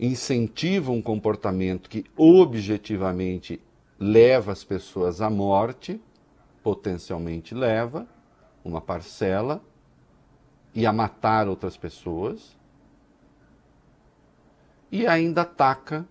[0.00, 3.60] incentiva um comportamento que objetivamente
[4.00, 6.00] leva as pessoas à morte,
[6.62, 8.08] potencialmente leva
[8.64, 9.62] uma parcela,
[10.74, 12.56] e a matar outras pessoas,
[14.94, 16.06] e ainda ataca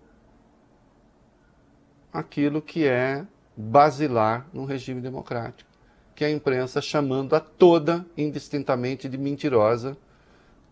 [2.12, 5.69] aquilo que é basilar num regime democrático,
[6.13, 9.96] que é a imprensa chamando a toda indistintamente de mentirosa,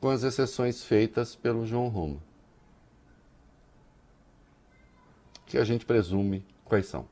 [0.01, 2.17] com as exceções feitas pelo João Roma.
[5.45, 7.07] Que a gente presume quais são.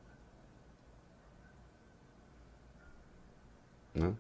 [3.95, 4.13] Né?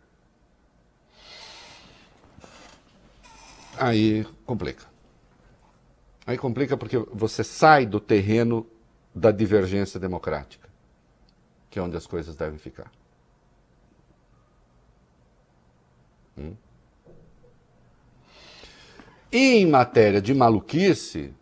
[3.77, 4.98] Aí complica.
[6.29, 8.63] Aí complica porque você sai do terreno
[9.15, 10.69] da divergência democrática,
[11.71, 12.91] que é onde as coisas devem ficar.
[16.37, 16.53] Hum?
[19.31, 21.33] E em matéria de maluquice,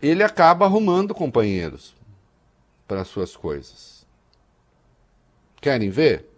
[0.00, 1.94] ele acaba arrumando companheiros
[2.86, 4.06] para suas coisas.
[5.60, 6.30] Querem ver?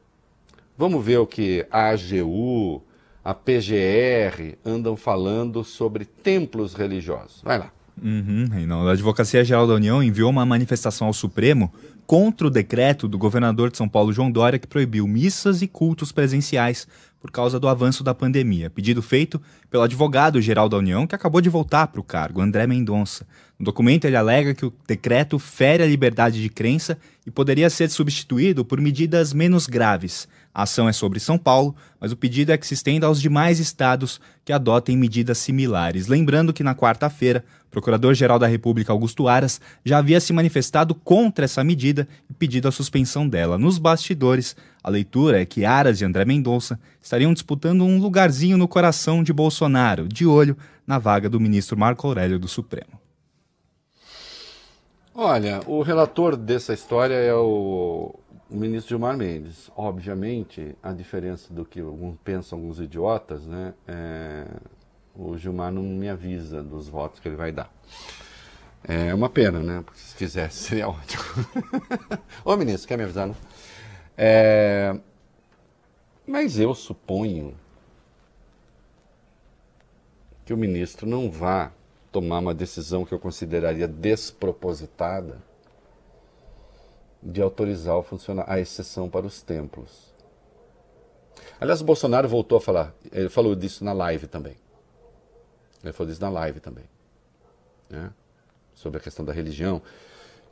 [0.76, 2.82] Vamos ver o que a AGU,
[3.24, 7.42] a PGR andam falando sobre templos religiosos.
[7.42, 7.72] Vai lá.
[8.02, 8.46] Uhum.
[8.86, 11.70] A Advocacia Geral da União enviou uma manifestação ao Supremo
[12.06, 16.10] contra o decreto do governador de São Paulo, João Dória, que proibiu missas e cultos
[16.10, 16.88] presenciais
[17.20, 18.70] por causa do avanço da pandemia.
[18.70, 23.26] Pedido feito pelo advogado-geral da União, que acabou de voltar para o cargo, André Mendonça.
[23.58, 27.90] No documento, ele alega que o decreto fere a liberdade de crença e poderia ser
[27.90, 30.26] substituído por medidas menos graves.
[30.52, 33.60] A ação é sobre São Paulo, mas o pedido é que se estenda aos demais
[33.60, 36.08] estados que adotem medidas similares.
[36.08, 41.62] Lembrando que na quarta-feira, Procurador-Geral da República, Augusto Aras, já havia se manifestado contra essa
[41.62, 43.56] medida e pedido a suspensão dela.
[43.56, 48.66] Nos bastidores, a leitura é que Aras e André Mendonça estariam disputando um lugarzinho no
[48.66, 52.98] coração de Bolsonaro, de olho na vaga do ministro Marco Aurélio do Supremo.
[55.14, 58.18] Olha, o relator dessa história é o
[58.50, 59.70] o ministro Gilmar Mendes.
[59.76, 61.80] Obviamente, a diferença do que
[62.24, 63.72] pensam alguns idiotas, né?
[63.86, 64.46] É,
[65.14, 67.72] o Gilmar não me avisa dos votos que ele vai dar.
[68.82, 69.82] É uma pena, né?
[69.84, 71.22] Porque se fizesse seria ótimo.
[72.44, 73.36] Ô ministro, quer me avisar, não?
[74.16, 74.98] É,
[76.26, 77.54] mas eu suponho
[80.44, 81.72] que o ministro não vá
[82.10, 85.49] tomar uma decisão que eu consideraria despropositada
[87.22, 87.96] de autorizar
[88.46, 90.10] a exceção para os templos.
[91.60, 94.56] Aliás, o Bolsonaro voltou a falar, ele falou disso na live também.
[95.82, 96.84] Ele falou disso na live também.
[97.88, 98.10] Né?
[98.74, 99.82] Sobre a questão da religião.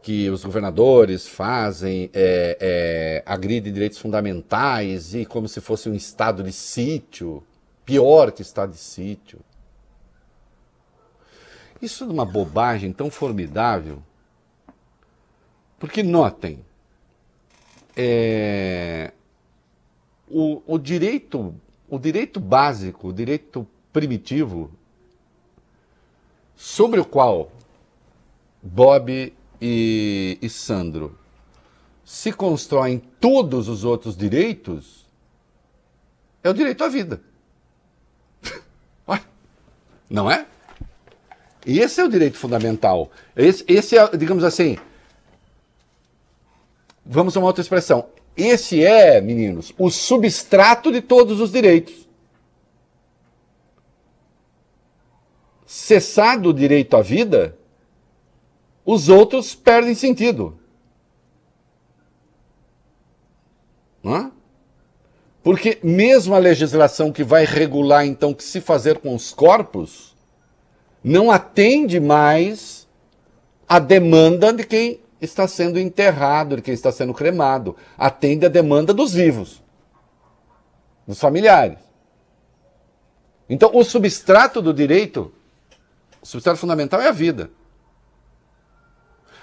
[0.02, 6.42] Que os governadores fazem, é, é, agridem direitos fundamentais e como se fosse um estado
[6.42, 7.42] de sítio.
[7.84, 9.40] Pior que estado de sítio.
[11.80, 14.02] Isso é uma bobagem tão formidável
[15.78, 16.64] porque notem,
[17.96, 19.12] é,
[20.28, 21.54] o, o, direito,
[21.88, 24.70] o direito básico, o direito primitivo,
[26.56, 27.50] sobre o qual
[28.62, 31.16] Bob e, e Sandro
[32.04, 35.06] se constroem todos os outros direitos,
[36.42, 37.20] é o direito à vida.
[40.08, 40.46] Não é?
[41.66, 43.10] Esse é o direito fundamental.
[43.36, 44.78] Esse, esse é, digamos assim,
[47.10, 48.10] Vamos a uma outra expressão.
[48.36, 52.06] Esse é, meninos, o substrato de todos os direitos.
[55.64, 57.56] Cessado o direito à vida,
[58.84, 60.58] os outros perdem sentido.
[64.02, 64.30] Não é?
[65.42, 70.14] Porque mesmo a legislação que vai regular então o que se fazer com os corpos
[71.02, 72.86] não atende mais
[73.66, 77.76] à demanda de quem está sendo enterrado, de quem está sendo cremado.
[77.96, 79.62] Atende a demanda dos vivos,
[81.06, 81.78] dos familiares.
[83.48, 85.32] Então, o substrato do direito,
[86.20, 87.50] o substrato fundamental é a vida.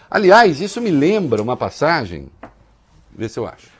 [0.10, 2.30] Aliás, isso me lembra uma passagem,
[3.12, 3.74] vê se eu acho.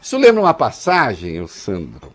[0.00, 2.12] Isso lembra uma passagem, o Sandro.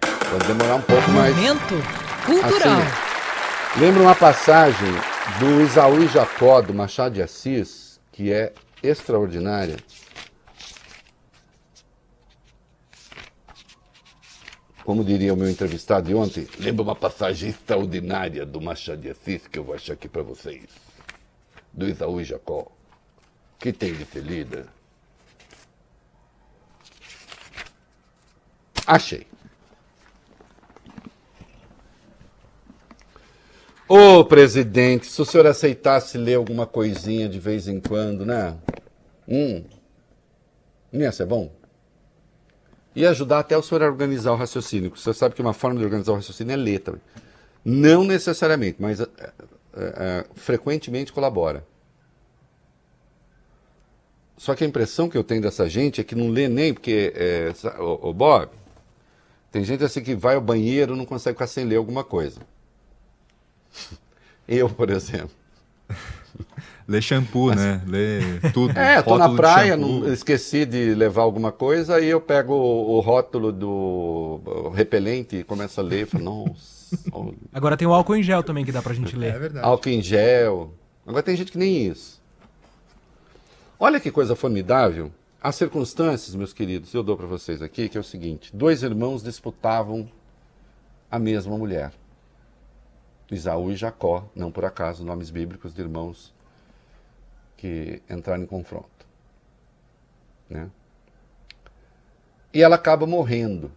[0.00, 1.34] Pode demorar um pouco mais.
[1.36, 2.78] Momento cultural.
[2.78, 4.92] Assim, lembra uma passagem
[5.38, 8.52] do Isaú e Jacó, do Machado de Assis, que é
[8.82, 9.76] extraordinária.
[14.84, 19.46] Como diria o meu entrevistado de ontem, lembra uma passagem extraordinária do Machado de Assis
[19.46, 20.66] que eu vou achar aqui para vocês.
[21.72, 22.70] Do Isaú e Jacó.
[23.58, 24.68] Que tem de ser lida?
[28.86, 29.26] Achei.
[33.86, 38.56] Ô presidente, se o senhor aceitasse ler alguma coisinha de vez em quando, né?
[39.28, 39.62] Hum.
[40.90, 41.52] Ia ser bom?
[42.96, 44.90] Ia ajudar até o senhor a organizar o raciocínio.
[44.92, 47.02] O senhor sabe que uma forma de organizar o raciocínio é ler também.
[47.62, 49.28] Não necessariamente, mas é, é,
[49.76, 51.66] é, frequentemente colabora.
[54.38, 57.12] Só que a impressão que eu tenho dessa gente é que não lê nem, porque,
[57.14, 58.48] é, o, o Bob,
[59.52, 62.40] tem gente assim que vai ao banheiro e não consegue ficar sem ler alguma coisa.
[64.46, 65.30] Eu, por exemplo.
[66.86, 67.56] Lê shampoo, Mas...
[67.56, 67.82] né?
[67.86, 68.78] Lê tudo.
[68.78, 73.00] É, tô na praia, não, esqueci de levar alguma coisa, aí eu pego o, o
[73.00, 76.98] rótulo do o repelente e começo a ler e falo, nossa.
[77.52, 79.34] Agora tem o álcool em gel também que dá pra gente ler.
[79.34, 79.66] É verdade.
[79.66, 80.74] Álcool em gel.
[81.06, 82.20] Agora tem gente que nem isso.
[83.80, 85.10] Olha que coisa formidável.
[85.42, 89.22] As circunstâncias, meus queridos, eu dou para vocês aqui, que é o seguinte: dois irmãos
[89.22, 90.08] disputavam
[91.10, 91.92] a mesma mulher.
[93.30, 96.32] Isaú e Jacó, não por acaso, nomes bíblicos de irmãos
[97.56, 99.06] que entraram em confronto.
[100.48, 100.70] Né?
[102.52, 103.72] E ela acaba morrendo.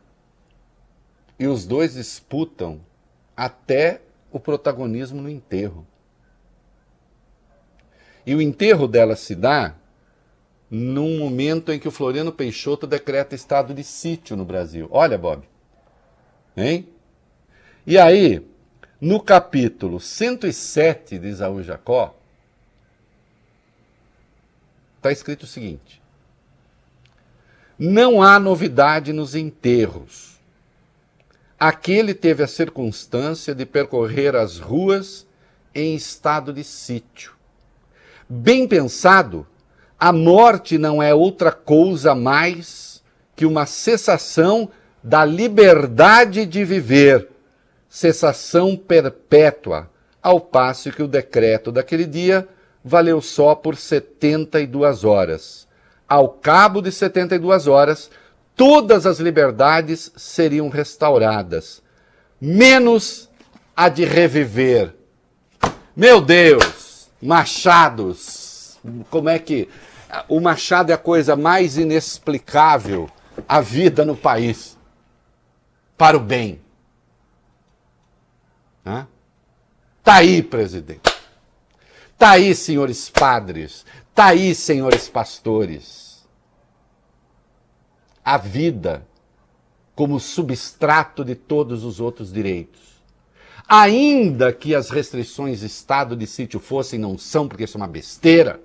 [1.39, 2.81] E os dois disputam
[3.35, 5.85] até o protagonismo no enterro.
[8.25, 9.75] E o enterro dela se dá
[10.69, 14.87] num momento em que o Floriano Peixoto decreta estado de sítio no Brasil.
[14.91, 15.47] Olha, Bob.
[16.55, 16.89] Hein?
[17.85, 18.45] E aí,
[18.99, 22.15] no capítulo 107 de Isaú Jacó,
[24.97, 26.01] está escrito o seguinte:
[27.77, 30.37] Não há novidade nos enterros.
[31.59, 35.25] Aquele teve a circunstância de percorrer as ruas
[35.73, 37.33] em estado de sítio.
[38.29, 39.47] Bem pensado,
[39.99, 43.01] a morte não é outra coisa mais
[43.35, 44.69] que uma cessação
[45.01, 47.29] da liberdade de viver,
[47.97, 49.89] cessação perpétua,
[50.21, 52.47] ao passo que o decreto daquele dia
[52.83, 55.67] valeu só por 72 horas.
[56.07, 58.11] Ao cabo de 72 horas,
[58.55, 61.81] todas as liberdades seriam restauradas,
[62.39, 63.31] menos
[63.75, 64.93] a de reviver.
[65.95, 68.77] Meu Deus, machados,
[69.09, 69.67] como é que
[70.29, 73.09] o Machado é a coisa mais inexplicável
[73.49, 74.77] a vida no país
[75.97, 76.61] para o bem.
[80.03, 81.01] Tá aí, presidente.
[82.17, 83.85] Tá aí, senhores padres.
[84.13, 86.25] Tá aí, senhores pastores.
[88.23, 89.05] A vida
[89.95, 92.81] como substrato de todos os outros direitos.
[93.67, 98.61] Ainda que as restrições estado de sítio fossem, não são, porque isso é uma besteira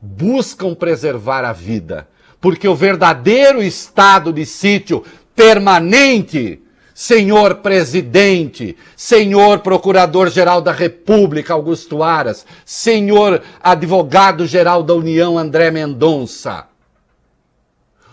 [0.00, 2.08] buscam preservar a vida,
[2.40, 5.04] porque o verdadeiro estado de sítio
[5.34, 6.62] permanente,
[6.96, 16.66] senhor presidente, senhor procurador-geral da República Augusto Aras, senhor advogado-geral da União André Mendonça.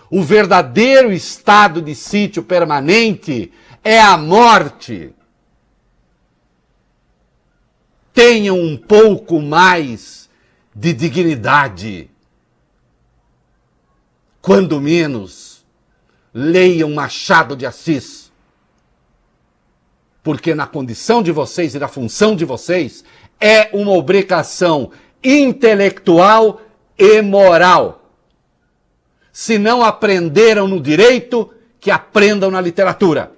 [0.09, 5.15] O verdadeiro estado de sítio permanente é a morte.
[8.13, 10.29] Tenham um pouco mais
[10.75, 12.11] de dignidade.
[14.41, 15.65] Quando menos,
[16.34, 18.22] leiam Machado de Assis.
[20.24, 23.03] Porque na condição de vocês e na função de vocês
[23.39, 24.89] é uma obrigação
[25.21, 26.61] intelectual
[26.97, 28.09] e moral.
[29.32, 33.32] Se não aprenderam no direito, que aprendam na literatura.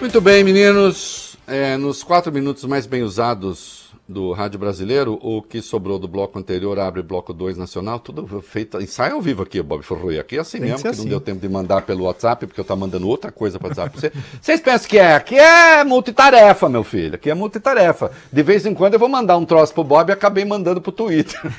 [0.00, 1.36] Muito bem, meninos.
[1.46, 3.77] É, nos quatro minutos mais bem usados
[4.08, 8.80] do Rádio Brasileiro, o que sobrou do bloco anterior abre bloco 2 nacional, tudo feito.
[8.80, 10.18] Ensaio ao vivo aqui, Bob Ferrui.
[10.18, 11.08] Aqui é assim Tem mesmo, que, não assim.
[11.08, 14.00] deu tempo de mandar pelo WhatsApp, porque eu tava mandando outra coisa para WhatsApp pra
[14.00, 14.12] você.
[14.40, 15.14] Vocês pensam que é?
[15.14, 17.16] Aqui é multitarefa, meu filho.
[17.16, 18.10] Aqui é multitarefa.
[18.32, 20.90] De vez em quando eu vou mandar um troço pro Bob e acabei mandando pro
[20.90, 21.38] Twitter.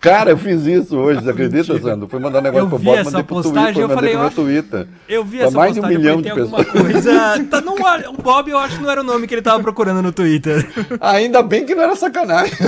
[0.00, 2.08] Cara, eu fiz isso hoje, você acredita, Sandro?
[2.08, 4.44] Fui mandar um negócio Eu pro Bob, mandei pro postagem, Twitter, eu mandei falei, pro
[4.44, 4.88] meu Twitter.
[5.08, 7.44] Eu vi Pra essa mais de um postagem, milhão de alguma coisa...
[7.50, 10.00] Tá, não, o Bob eu acho que não era o nome que ele tava procurando
[10.00, 10.37] no Twitter.
[11.00, 12.54] Ainda bem que não era sacanagem.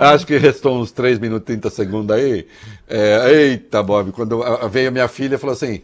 [0.00, 2.46] Acho que restou uns 3 minutos e 30 segundos aí.
[2.88, 5.82] É, eita, Bob, quando veio a minha filha e falou assim: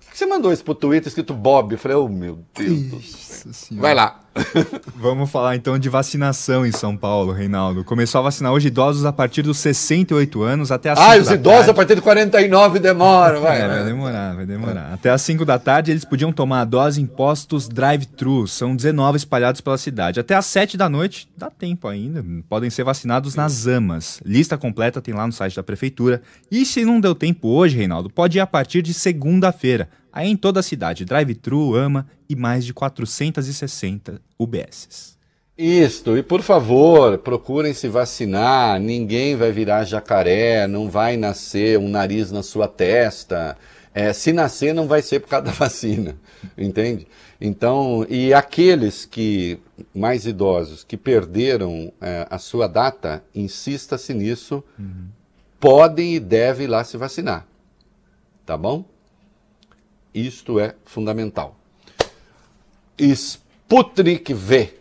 [0.00, 1.72] por que você mandou isso pro Twitter escrito Bob?
[1.72, 3.46] Eu falei, oh meu Deus do céu.
[3.46, 3.82] Nossa Senhora.
[3.82, 4.19] Vai lá.
[4.96, 7.84] Vamos falar então de vacinação em São Paulo, Reinaldo.
[7.84, 11.28] Começou a vacinar hoje idosos a partir dos 68 anos até as Ah, 5 os
[11.28, 11.74] da idosos a tarde.
[11.76, 13.60] partir de 49 demoram, vai.
[13.60, 14.92] É, vai demorar, vai demorar.
[14.92, 18.46] Até às 5 da tarde eles podiam tomar a dose em postos drive-thru.
[18.46, 20.20] São 19 espalhados pela cidade.
[20.20, 22.24] Até às 7 da noite, dá tempo ainda.
[22.48, 24.20] Podem ser vacinados nas AMAs.
[24.24, 26.20] Lista completa tem lá no site da prefeitura.
[26.50, 29.88] E se não deu tempo hoje, Reinaldo, pode ir a partir de segunda-feira.
[30.12, 35.18] Aí em toda a cidade, drive-thru, AMA e mais de 460 UBSs.
[35.56, 38.80] Isto, e por favor, procurem se vacinar.
[38.80, 43.58] Ninguém vai virar jacaré, não vai nascer um nariz na sua testa.
[43.92, 46.16] É, se nascer, não vai ser por causa da vacina,
[46.56, 47.06] entende?
[47.38, 49.58] Então, e aqueles que,
[49.94, 54.64] mais idosos, que perderam é, a sua data, insista-se nisso,
[55.58, 57.46] podem e devem ir lá se vacinar.
[58.46, 58.84] Tá bom?
[60.14, 61.56] Isto é fundamental.
[62.98, 64.74] Sputnik V.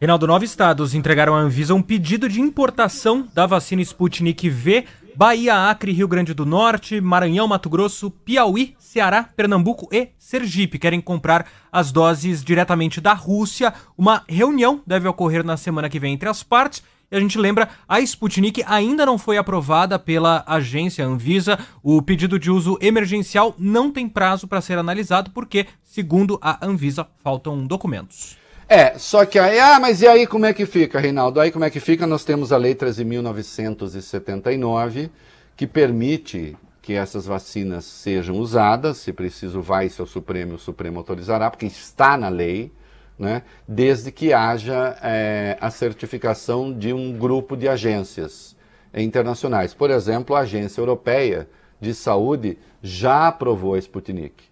[0.00, 4.84] Reinaldo, nove estados entregaram à Anvisa um pedido de importação da vacina Sputnik V.
[5.14, 11.00] Bahia, Acre, Rio Grande do Norte, Maranhão, Mato Grosso, Piauí, Ceará, Pernambuco e Sergipe querem
[11.00, 13.72] comprar as doses diretamente da Rússia.
[13.96, 16.82] Uma reunião deve ocorrer na semana que vem entre as partes.
[17.10, 21.58] E a gente lembra, a Sputnik ainda não foi aprovada pela agência Anvisa.
[21.82, 27.06] O pedido de uso emergencial não tem prazo para ser analisado porque, segundo a Anvisa,
[27.22, 28.36] faltam documentos.
[28.68, 31.38] É, só que aí, ah, mas e aí como é que fica, Reinaldo?
[31.38, 32.04] Aí como é que fica?
[32.04, 35.08] Nós temos a Lei 13.979,
[35.56, 41.48] que permite que essas vacinas sejam usadas, se preciso vai seu Supremo, o Supremo autorizará,
[41.50, 42.72] porque está na lei,
[43.18, 43.42] né?
[43.66, 48.54] desde que haja é, a certificação de um grupo de agências
[48.94, 49.74] internacionais.
[49.74, 51.48] Por exemplo, a Agência Europeia
[51.80, 54.44] de Saúde já aprovou a Sputnik.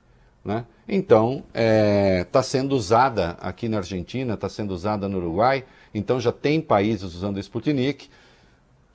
[0.45, 0.65] Né?
[0.87, 1.43] Então,
[2.21, 7.15] está sendo usada aqui na Argentina, está sendo usada no Uruguai, então já tem países
[7.15, 8.09] usando o Sputnik.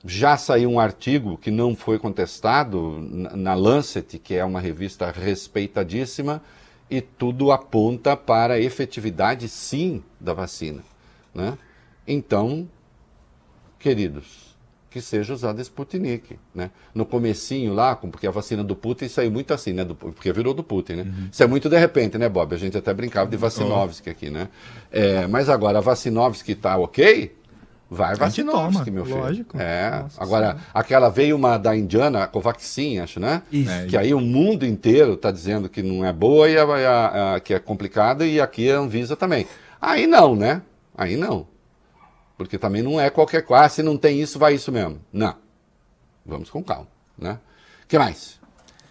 [0.04, 6.40] Já saiu um artigo que não foi contestado na Lancet, que é uma revista respeitadíssima,
[6.90, 10.82] e tudo aponta para a efetividade, sim, da vacina.
[11.34, 11.56] Né?
[12.06, 12.68] Então,
[13.78, 14.56] queridos,
[14.90, 16.70] que seja usada Sputnik, né?
[16.92, 19.84] No comecinho lá, porque a vacina do Putin saiu muito assim, né?
[19.84, 21.14] Do- porque virou do Putin, né?
[21.30, 22.52] Isso é muito de repente, né, Bob?
[22.52, 24.48] A gente até brincava de Vacinovski aqui, né?
[24.90, 27.32] É, mas agora a Vacinovski tá ok,
[27.90, 28.14] vai
[28.52, 29.18] toma, meu filho.
[29.18, 29.58] lógico.
[29.60, 33.42] É, Nossa agora, aquela veio uma da Indiana, a Covaxin, acho, né?
[33.50, 33.70] Isso.
[33.70, 37.34] É, Que aí o mundo inteiro está dizendo que não é boa e a- a-
[37.34, 39.46] a- que é complicada e aqui a Anvisa também.
[39.80, 40.62] Aí não, né?
[40.96, 41.46] Aí não.
[42.38, 43.64] Porque também não é qualquer coisa.
[43.64, 45.00] Ah, se não tem isso, vai isso mesmo.
[45.12, 45.34] Não.
[46.24, 46.86] Vamos com calma,
[47.18, 47.38] né?
[47.88, 48.38] que mais?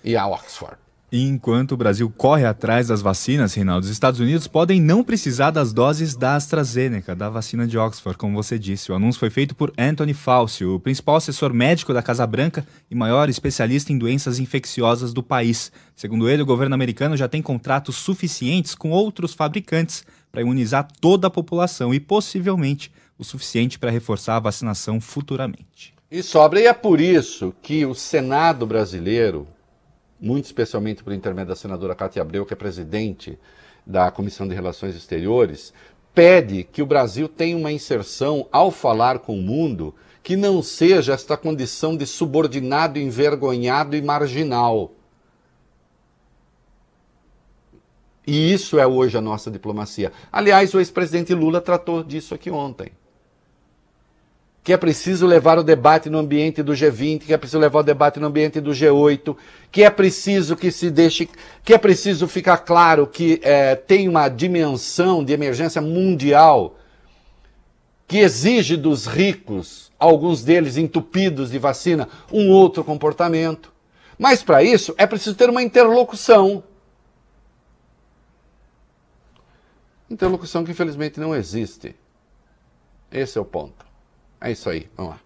[0.04, 0.76] E a Oxford.
[1.12, 5.74] Enquanto o Brasil corre atrás das vacinas, Reinaldo, os Estados Unidos podem não precisar das
[5.74, 8.92] doses da AstraZeneca, da vacina de Oxford, como você disse.
[8.92, 12.94] O anúncio foi feito por Anthony Fauci, o principal assessor médico da Casa Branca e
[12.94, 15.72] maior especialista em doenças infecciosas do país.
[15.96, 21.26] Segundo ele, o governo americano já tem contratos suficientes com outros fabricantes para imunizar toda
[21.26, 25.92] a população e possivelmente o suficiente para reforçar a vacinação futuramente.
[26.12, 29.48] E sobra, e é por isso que o Senado brasileiro,
[30.20, 33.38] muito especialmente por intermédio da senadora Cátia Abreu, que é presidente
[33.86, 35.74] da Comissão de Relações Exteriores,
[36.14, 41.14] pede que o Brasil tenha uma inserção ao falar com o mundo que não seja
[41.14, 44.92] esta condição de subordinado, envergonhado e marginal.
[48.28, 50.12] E isso é hoje a nossa diplomacia.
[50.32, 52.92] Aliás, o ex-presidente Lula tratou disso aqui ontem
[54.64, 57.84] que é preciso levar o debate no ambiente do G20, que é preciso levar o
[57.84, 59.36] debate no ambiente do G8,
[59.72, 61.30] que é preciso que se deixe,
[61.64, 66.76] que é preciso ficar claro que é, tem uma dimensão de emergência mundial
[68.08, 73.72] que exige dos ricos, alguns deles entupidos de vacina, um outro comportamento.
[74.18, 76.64] Mas para isso é preciso ter uma interlocução.
[80.10, 81.96] Interlocução que infelizmente não existe.
[83.12, 83.89] Esse é o ponto.
[84.42, 85.20] É isso aí, vamos lá.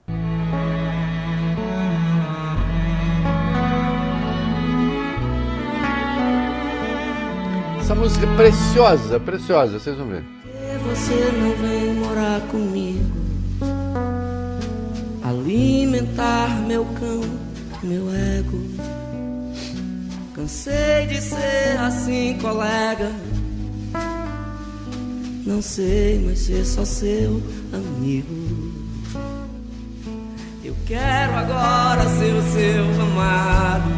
[7.80, 10.24] Essa música é preciosa, preciosa, vocês vão ver.
[10.90, 13.00] Você não vem morar comigo,
[15.24, 17.22] alimentar meu cão,
[17.84, 18.60] meu ego.
[20.34, 23.12] Cansei de ser assim, colega.
[25.46, 27.42] Não sei, mas ser só seu
[27.72, 28.63] amigo.
[30.86, 33.90] Quero agora ser o seu amado.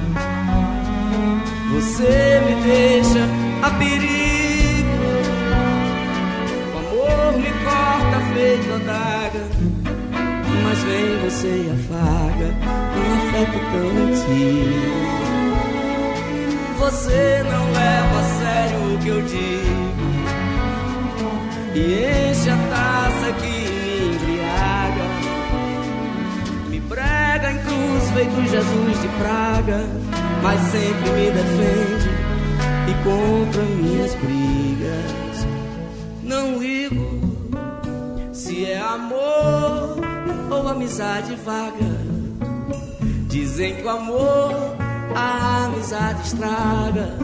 [1.74, 3.28] Você me deixa
[3.64, 4.96] a perigo.
[6.74, 9.44] O amor me corta feito adaga.
[10.64, 12.48] Mas vem você e afaga
[12.96, 15.16] um afeto tão antigo.
[16.78, 19.66] Você não leva a sério o que eu digo
[21.74, 23.65] e enche a taça que
[27.36, 29.86] prega em cruz feito Jesus de praga,
[30.42, 32.10] mas sempre me defende
[32.88, 35.48] e compra minhas brigas.
[36.24, 37.20] Não ligo
[38.32, 39.98] se é amor
[40.50, 42.06] ou amizade vaga.
[43.28, 44.78] Dizem que o amor
[45.14, 47.18] a amizade estraga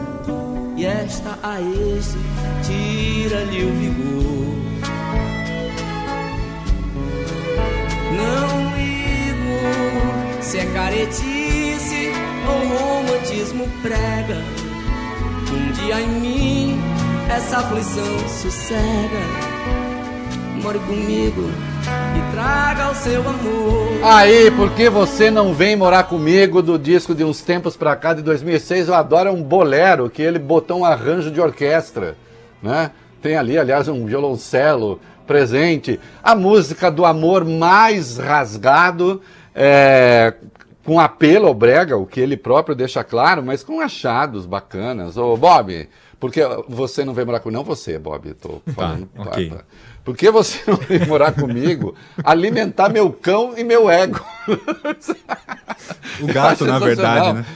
[0.76, 2.18] e esta a este
[2.66, 4.62] tira-lhe o vigor.
[8.14, 8.71] Não
[10.40, 12.12] se é caretice
[12.46, 14.42] ou romantismo prega.
[15.52, 16.80] Um dia em mim
[17.28, 19.52] essa aflição sossega.
[20.62, 21.50] More comigo
[22.16, 23.88] e traga o seu amor.
[24.04, 28.14] Aí, por que você não vem morar comigo do disco de uns tempos pra cá,
[28.14, 28.88] de 2006?
[28.88, 32.16] Eu adoro um bolero, que ele botou um arranjo de orquestra,
[32.62, 32.90] né?
[33.20, 35.98] Tem ali, aliás, um violoncelo presente.
[36.22, 39.20] A música do amor mais rasgado,
[39.54, 40.34] é,
[40.84, 45.16] com apelo ao brega, o que ele próprio deixa claro, mas com achados bacanas.
[45.16, 45.88] Ô, Bob,
[46.18, 47.58] porque você não vem morar comigo?
[47.58, 49.06] Não você, Bob, eu tô falando.
[49.06, 49.52] Tá, ok.
[50.04, 51.94] Por que você não vem morar comigo?
[52.24, 54.20] Alimentar meu cão e meu ego.
[56.20, 57.46] O gato, na verdade, né?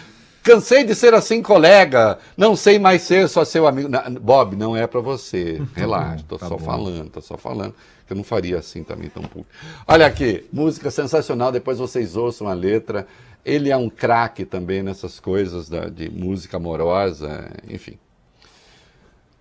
[0.47, 2.19] Cansei de ser assim, colega.
[2.37, 3.89] Não sei mais ser só seu amigo.
[4.21, 5.61] Bob, não é pra você.
[5.75, 6.65] Relaxa, tô tá só bom.
[6.65, 7.75] falando, tô só falando.
[8.09, 9.49] Eu não faria assim também tão pouco.
[9.89, 11.51] Olha aqui, música sensacional.
[11.51, 13.07] Depois vocês ouçam a letra.
[13.45, 17.99] Ele é um craque também nessas coisas da- de música amorosa, enfim.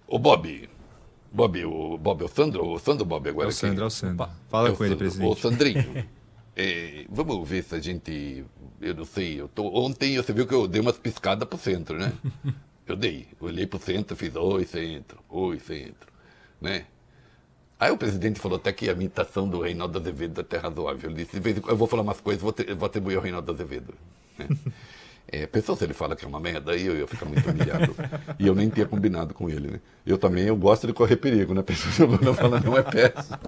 [0.08, 0.70] O Bob.
[1.32, 3.46] Bob, o Bob, o Sandro, o Sandro Bob agora.
[3.46, 3.58] É o aqui.
[3.60, 4.28] Sandro, é o Sandro.
[4.50, 5.30] Fala Eu com ele, presidente.
[5.30, 6.06] Ô, Sandrinho,
[6.56, 8.46] é, vamos ver se a gente.
[8.80, 9.40] Eu não sei.
[9.42, 12.14] Eu tô, ontem você viu que eu dei umas piscadas pro centro, né?
[12.88, 13.28] Eu dei.
[13.40, 16.08] Olhei pro centro, fiz oi, centro, oi, centro.
[16.62, 16.86] Né?
[17.80, 21.10] Aí o presidente falou até que a imitação do Reinaldo Azevedo é até razoável.
[21.10, 23.24] Ele disse, "De vez em quando eu vou falar umas coisas, vou, vou atribuir ao
[23.24, 23.94] Reinaldo Azevedo.
[24.38, 24.48] Né?
[25.28, 27.96] É, pensou se ele fala que é uma merda, aí eu ia ficar muito humilhado.
[28.38, 29.82] E eu nem tinha combinado com ele, né?
[30.06, 31.62] Eu também, eu gosto de correr perigo, né?
[31.66, 33.40] Pessoa o Lula fala, não é péssimo.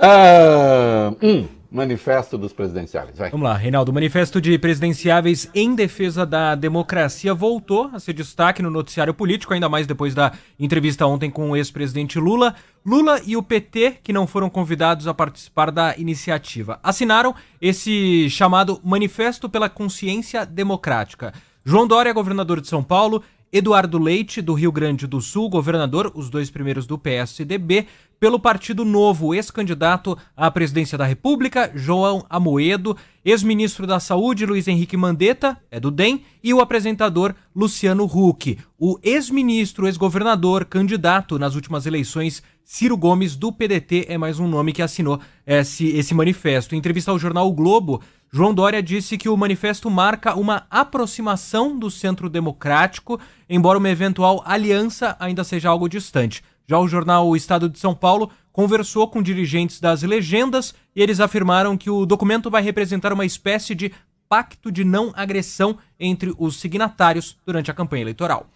[0.00, 3.30] Ah, um, manifesto dos presidenciáveis, vai.
[3.30, 3.90] Vamos lá, Reinaldo.
[3.90, 9.52] O manifesto de presidenciáveis em defesa da democracia voltou a ser destaque no noticiário político,
[9.52, 12.54] ainda mais depois da entrevista ontem com o ex-presidente Lula.
[12.86, 18.80] Lula e o PT, que não foram convidados a participar da iniciativa, assinaram esse chamado
[18.84, 21.34] Manifesto pela Consciência Democrática.
[21.64, 23.22] João Dória, governador de São Paulo,
[23.52, 27.86] Eduardo Leite, do Rio Grande do Sul, governador, os dois primeiros do PSDB,
[28.20, 34.96] pelo Partido Novo, ex-candidato à presidência da República, João Amoedo, ex-ministro da Saúde, Luiz Henrique
[34.96, 38.58] Mandetta, é do DEM, e o apresentador Luciano Huck.
[38.78, 44.74] O ex-ministro, ex-governador, candidato nas últimas eleições, Ciro Gomes, do PDT, é mais um nome
[44.74, 46.74] que assinou esse, esse manifesto.
[46.74, 51.78] Em entrevista ao jornal o Globo, João Dória disse que o manifesto marca uma aproximação
[51.78, 53.18] do centro democrático,
[53.48, 56.44] embora uma eventual aliança ainda seja algo distante.
[56.66, 61.20] Já o jornal O Estado de São Paulo conversou com dirigentes das legendas e eles
[61.20, 63.92] afirmaram que o documento vai representar uma espécie de
[64.28, 68.46] pacto de não agressão entre os signatários durante a campanha eleitoral.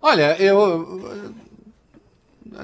[0.00, 1.24] Olha, eu.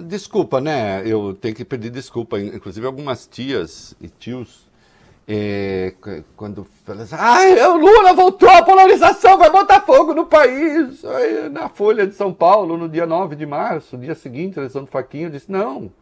[0.07, 1.03] Desculpa, né?
[1.05, 2.39] Eu tenho que pedir desculpa.
[2.41, 4.71] Inclusive, algumas tias e tios,
[5.27, 10.27] é, qu- quando falam assim, ai, o Lula voltou, a polarização vai botar fogo no
[10.27, 11.05] país.
[11.05, 14.83] Aí, na Folha de São Paulo, no dia 9 de março, dia seguinte, a eleição
[14.85, 15.93] do Faquinha, disse, não.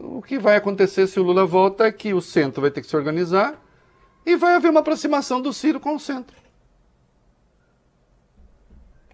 [0.00, 2.88] O que vai acontecer se o Lula volta é que o centro vai ter que
[2.88, 3.54] se organizar
[4.26, 6.36] e vai haver uma aproximação do Ciro com o centro.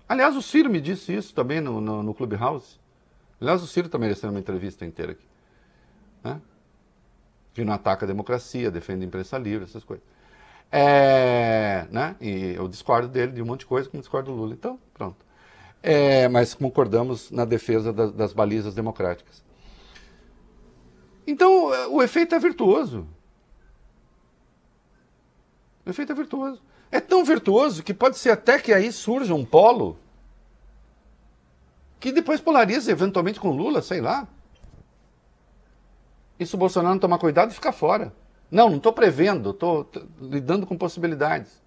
[0.09, 2.79] Aliás, o Ciro me disse isso também no, no, no Clubhouse.
[3.41, 5.27] Aliás, o Ciro está merecendo uma entrevista inteira aqui.
[6.25, 6.41] Né?
[7.57, 10.05] Que não ataca a democracia, defende a imprensa livre, essas coisas.
[10.71, 12.15] É, né?
[12.21, 14.53] E eu discordo dele de um monte de coisa, como discordo do Lula.
[14.53, 15.17] Então, pronto.
[15.83, 19.43] É, mas concordamos na defesa das, das balizas democráticas.
[21.27, 23.09] Então, o efeito é virtuoso.
[25.87, 26.61] O efeito é virtuoso.
[26.93, 29.99] É tão virtuoso que pode ser até que aí surja um polo
[31.99, 34.29] que depois polariza eventualmente com Lula, sei lá.
[36.39, 38.13] E se o Bolsonaro não tomar cuidado, fica fora.
[38.51, 41.61] Não, não estou prevendo, estou lidando com possibilidades.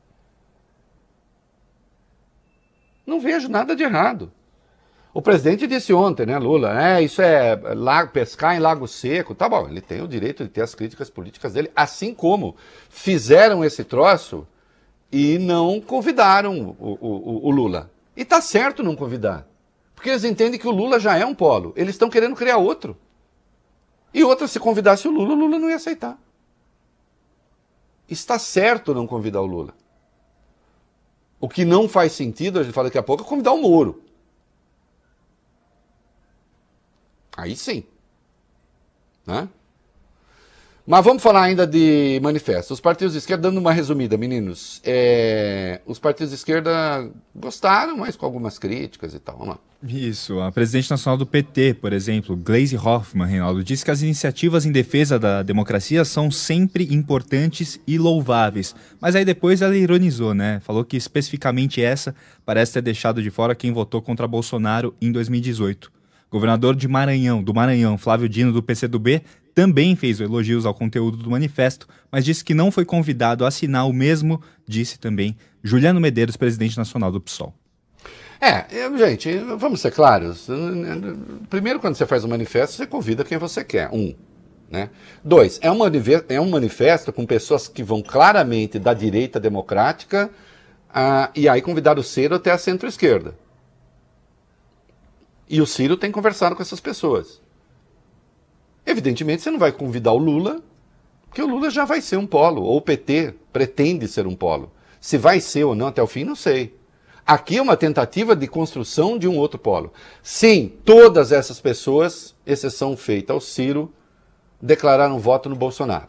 [3.06, 4.32] Não vejo nada de errado.
[5.12, 7.60] O presidente disse ontem, né, Lula, é, isso é
[8.14, 9.34] pescar em lago seco.
[9.34, 12.56] Tá bom, ele tem o direito de ter as críticas políticas dele, assim como
[12.90, 14.48] fizeram esse troço
[15.12, 17.90] e não convidaram o, o, o Lula.
[18.16, 19.48] E tá certo não convidar.
[19.96, 21.74] Porque eles entendem que o Lula já é um polo.
[21.76, 22.96] Eles estão querendo criar outro.
[24.14, 26.20] E outra, se convidasse o Lula, o Lula não ia aceitar.
[28.08, 29.74] Está certo não convidar o Lula.
[31.40, 34.04] O que não faz sentido, a gente fala daqui a pouco, é convidar o Moro.
[37.38, 37.84] Aí sim.
[39.26, 39.48] Né?
[40.90, 42.74] Mas vamos falar ainda de manifesto.
[42.74, 44.82] Os partidos de esquerda, dando uma resumida, meninos.
[44.84, 49.38] É, os partidos de esquerda gostaram, mas com algumas críticas e tal.
[49.38, 49.60] Vamos lá.
[49.88, 50.40] Isso.
[50.40, 54.72] A presidente nacional do PT, por exemplo, Gleisi Hoffmann, Reinaldo, disse que as iniciativas em
[54.72, 58.76] defesa da democracia são sempre importantes e louváveis.
[59.00, 60.60] Mas aí depois ela ironizou, né?
[60.62, 65.92] Falou que especificamente essa parece ter deixado de fora quem votou contra Bolsonaro em 2018.
[66.32, 69.24] Governador de Maranhão, do Maranhão, Flávio Dino, do PCdoB,
[69.60, 73.86] também fez elogios ao conteúdo do manifesto, mas disse que não foi convidado a assinar
[73.86, 77.54] o mesmo, disse também Juliano Medeiros, presidente nacional do PSOL.
[78.40, 78.66] É,
[78.98, 80.48] gente, vamos ser claros.
[81.50, 83.90] Primeiro, quando você faz um manifesto, você convida quem você quer.
[83.92, 84.16] Um.
[84.72, 84.90] Né?
[85.22, 85.80] Dois, é um,
[86.30, 90.30] é um manifesto com pessoas que vão claramente da direita democrática
[90.90, 93.36] uh, e aí convidar o Ciro até a centro-esquerda.
[95.50, 97.42] E o Ciro tem conversado com essas pessoas.
[98.86, 100.62] Evidentemente, você não vai convidar o Lula,
[101.28, 104.72] porque o Lula já vai ser um polo, ou o PT pretende ser um polo.
[105.00, 106.78] Se vai ser ou não até o fim, não sei.
[107.26, 109.94] Aqui é uma tentativa de construção de um outro polo.
[110.24, 113.94] Sim, todas essas pessoas, exceção feita ao Ciro,
[114.60, 116.08] declararam voto no Bolsonaro.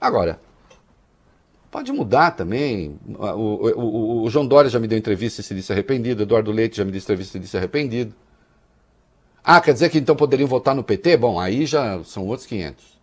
[0.00, 0.40] Agora,
[1.70, 2.98] pode mudar também.
[3.06, 6.50] O, o, o, o João Dória já me deu entrevista e se disse arrependido, Eduardo
[6.50, 8.14] Leite já me deu entrevista e se disse arrependido.
[9.48, 11.16] Ah, quer dizer que então poderiam votar no PT?
[11.18, 12.98] Bom, aí já são outros 500.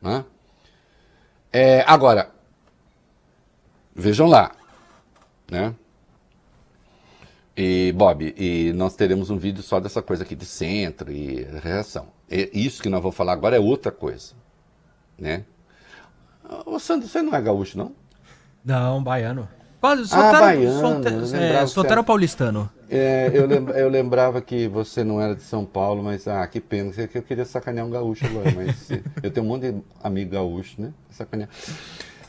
[0.00, 0.24] Né?
[1.52, 2.30] É, agora,
[3.92, 4.52] vejam lá,
[5.50, 5.74] né?
[7.56, 12.06] E, Bob, e nós teremos um vídeo só dessa coisa aqui de centro e reação.
[12.30, 14.34] E isso que nós vamos falar agora é outra coisa,
[15.18, 15.44] né?
[16.64, 17.92] Ô, Sandro, você não é gaúcho, não?
[18.64, 19.48] Não, baiano.
[19.80, 20.80] Quase, ah, soltaram, baiano.
[20.80, 22.70] Solta, é, soltaram paulistano.
[22.88, 26.92] É, eu, eu, lembrava que você não era de São Paulo, mas ah, que pena,
[26.92, 28.88] que eu queria sacanear um gaúcho agora, mas
[29.22, 30.92] eu tenho um monte de amigo gaúcho, né?
[31.10, 31.48] Sacanear.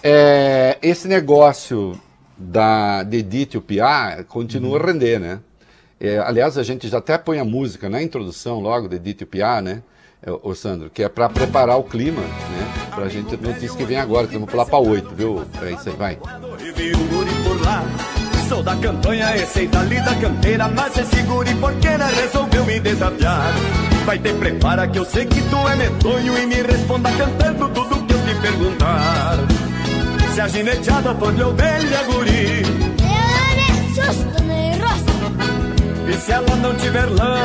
[0.04, 2.00] É, esse negócio
[2.38, 4.84] da de Edith e o Piá continua uhum.
[4.84, 5.40] a render, né?
[6.00, 9.24] É, aliás, a gente já até põe a música na introdução logo de Edith e
[9.24, 9.84] o Piá, né?
[10.42, 12.90] Ô Sandro, que é para preparar o clima, né?
[12.94, 15.46] Pra gente notícia que vem agora, que vamos pular para oito, viu?
[15.62, 16.20] É isso aí, vai.
[18.48, 23.54] Sou da campanha, receita ali da canteira, mas é segure porque ela resolveu me desafiar.
[24.06, 28.06] Vai ter prepara que eu sei que tu é medonho e me responda cantando tudo
[28.06, 29.38] que eu te perguntar.
[30.34, 32.62] Se a gineteada for de ovelha, guri.
[36.10, 37.38] E se ela não tiver lã,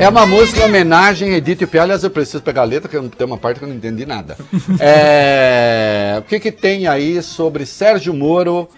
[0.00, 1.78] é uma música em homenagem a Edith Piaf.
[1.78, 4.36] Aliás, eu preciso pegar a letra, que tem uma parte que eu não entendi nada.
[4.80, 6.16] É...
[6.18, 8.68] O que, que tem aí sobre Sérgio Moro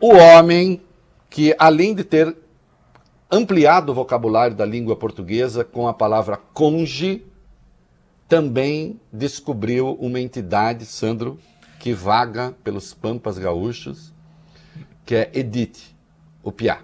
[0.00, 0.80] o homem
[1.30, 2.36] que, além de ter
[3.30, 7.24] ampliado o vocabulário da língua portuguesa com a palavra conge,
[8.28, 11.38] também descobriu uma entidade, Sandro,
[11.78, 14.12] que vaga pelos pampas gaúchos,
[15.04, 15.94] que é Edith,
[16.42, 16.80] o piá,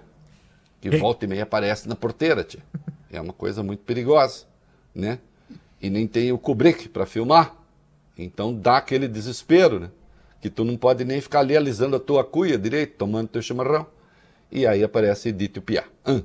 [0.79, 2.61] que volta e meia aparece na porteira, tia.
[3.11, 4.45] É uma coisa muito perigosa,
[4.93, 5.19] né?
[5.81, 7.55] E nem tem o Kubrick para filmar.
[8.17, 9.89] Então dá aquele desespero, né?
[10.41, 13.85] Que tu não pode nem ficar ali alisando a tua cuia direito, tomando teu chimarrão.
[14.51, 15.83] E aí aparece Edith Piá.
[16.05, 16.21] Hum.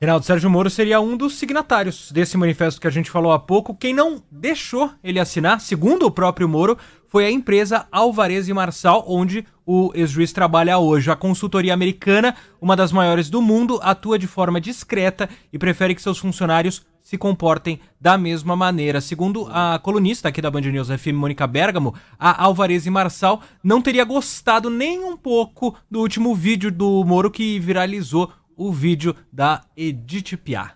[0.00, 3.74] Reinaldo Sérgio Moro seria um dos signatários desse manifesto que a gente falou há pouco.
[3.74, 6.78] Quem não deixou ele assinar, segundo o próprio Moro,
[7.08, 11.10] foi a empresa Alvarez e Marçal, onde o ex-juiz trabalha hoje.
[11.10, 16.02] A consultoria americana, uma das maiores do mundo, atua de forma discreta e prefere que
[16.02, 19.00] seus funcionários se comportem da mesma maneira.
[19.00, 23.80] Segundo a colunista aqui da Band News FM, Mônica Bergamo, a Alvarez e Marçal não
[23.80, 29.62] teria gostado nem um pouco do último vídeo do Moro que viralizou o vídeo da
[29.74, 30.74] Edith Piaf.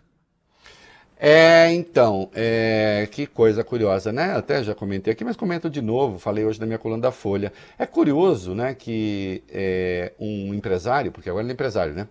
[1.18, 4.34] É, então, é, que coisa curiosa, né?
[4.34, 7.52] Até já comentei aqui, mas comento de novo, falei hoje na minha coluna da Folha.
[7.78, 12.08] É curioso, né, que é, um empresário, porque agora ele é empresário, né,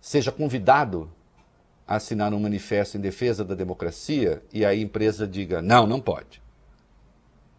[0.00, 1.08] seja convidado
[1.88, 6.42] assinar um manifesto em defesa da democracia e a empresa diga, não, não pode.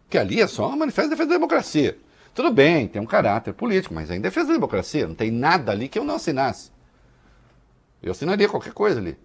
[0.08, 1.98] Que ali é só um manifesto em defesa da democracia.
[2.32, 5.72] Tudo bem, tem um caráter político, mas é em defesa da democracia, não tem nada
[5.72, 6.70] ali que eu não assinasse.
[8.00, 9.18] Eu assinaria qualquer coisa ali.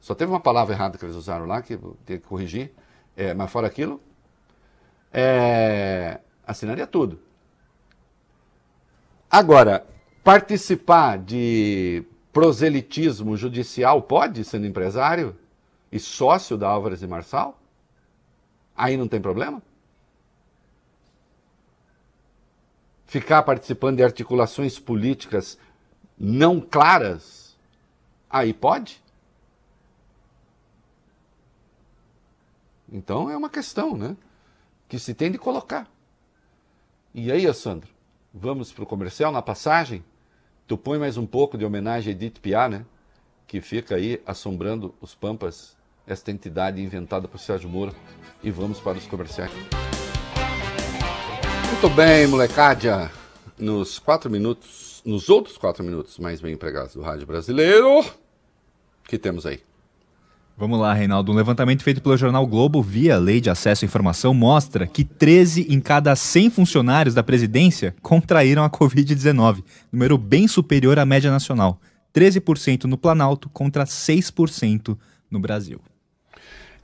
[0.00, 2.72] Só teve uma palavra errada que eles usaram lá, que eu tenho que corrigir.
[3.16, 4.02] É, mas fora aquilo,
[5.12, 7.20] é, assinaria tudo.
[9.30, 9.86] Agora,
[10.24, 15.36] participar de proselitismo judicial pode, sendo empresário
[15.90, 17.60] e sócio da Álvares e Marçal?
[18.76, 19.62] Aí não tem problema?
[23.06, 25.58] Ficar participando de articulações políticas
[26.18, 27.56] não claras?
[28.28, 29.02] Aí pode?
[32.92, 34.16] Então é uma questão, né?
[34.88, 35.88] Que se tem de colocar.
[37.14, 37.90] E aí, Sandro,
[38.32, 40.04] vamos para o comercial na passagem?
[40.70, 42.86] Tu põe mais um pouco de homenagem a Edith Piaf, né?
[43.44, 47.92] Que fica aí assombrando os Pampas, esta entidade inventada por Sérgio Moro.
[48.40, 49.50] E vamos para os comerciais.
[51.72, 53.10] Muito bem, molecada.
[53.58, 58.04] Nos quatro minutos, nos outros quatro minutos mais bem empregados do rádio brasileiro,
[59.08, 59.60] que temos aí?
[60.60, 61.32] Vamos lá, Reinaldo.
[61.32, 65.66] Um levantamento feito pelo jornal Globo via Lei de Acesso à Informação mostra que 13
[65.72, 71.80] em cada 100 funcionários da presidência contraíram a Covid-19, número bem superior à média nacional.
[72.14, 74.98] 13% no Planalto contra 6%
[75.30, 75.80] no Brasil.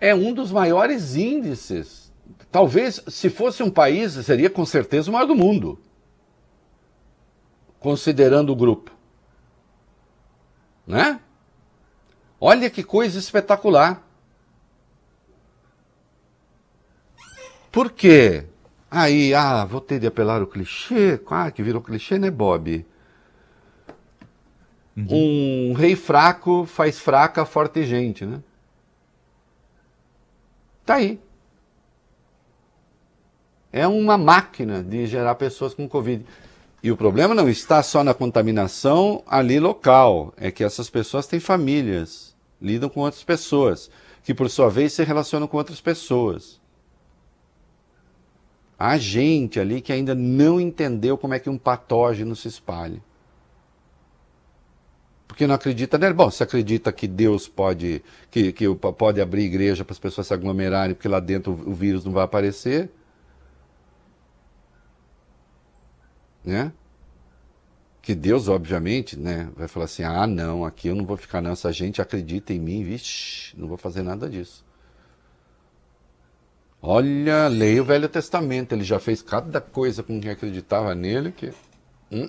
[0.01, 2.11] É um dos maiores índices.
[2.51, 5.79] Talvez, se fosse um país, seria com certeza o maior do mundo,
[7.79, 8.91] considerando o grupo.
[10.87, 11.21] Né?
[12.49, 14.07] Olha que coisa espetacular.
[17.73, 18.45] Por quê?
[18.89, 21.21] Aí, ah, vou ter de apelar o clichê.
[21.29, 22.87] Ah, que virou clichê, né, Bob?
[24.97, 25.73] Uhum.
[25.73, 28.41] Um rei fraco faz fraca forte gente, né?
[30.85, 31.21] Tá aí.
[33.73, 36.25] É uma máquina de gerar pessoas com Covid.
[36.81, 41.41] E o problema não está só na contaminação ali local, é que essas pessoas têm
[41.41, 42.26] famílias,
[42.61, 43.91] lidam com outras pessoas,
[44.23, 46.61] que por sua vez se relacionam com outras pessoas.
[48.79, 53.03] Há gente ali que ainda não entendeu como é que um patógeno se espalha.
[55.27, 56.15] Porque não acredita nele.
[56.15, 60.35] Bom, se acredita que Deus pode, que, que pode abrir igreja para as pessoas se
[60.35, 62.91] aglomerarem, porque lá dentro o vírus não vai aparecer,
[66.45, 66.73] né?
[68.07, 71.51] Que Deus, obviamente, né, vai falar assim: ah, não, aqui eu não vou ficar, não.
[71.51, 74.65] Essa gente acredita em mim, vixe, não vou fazer nada disso.
[76.81, 81.53] Olha, leia o Velho Testamento, ele já fez cada coisa com quem acreditava nele que.
[82.13, 82.29] Hum,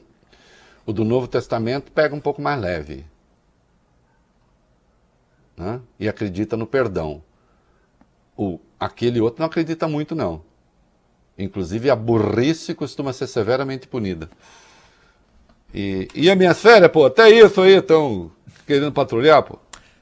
[0.83, 3.05] o do Novo Testamento pega um pouco mais leve.
[5.55, 5.79] Né?
[5.99, 7.21] E acredita no perdão.
[8.35, 10.41] O, aquele outro não acredita muito, não.
[11.37, 14.27] Inclusive, a burrice costuma ser severamente punida.
[15.77, 18.31] E, e as minhas férias, pô, até isso aí estão
[18.65, 19.59] querendo patrulhar, pô.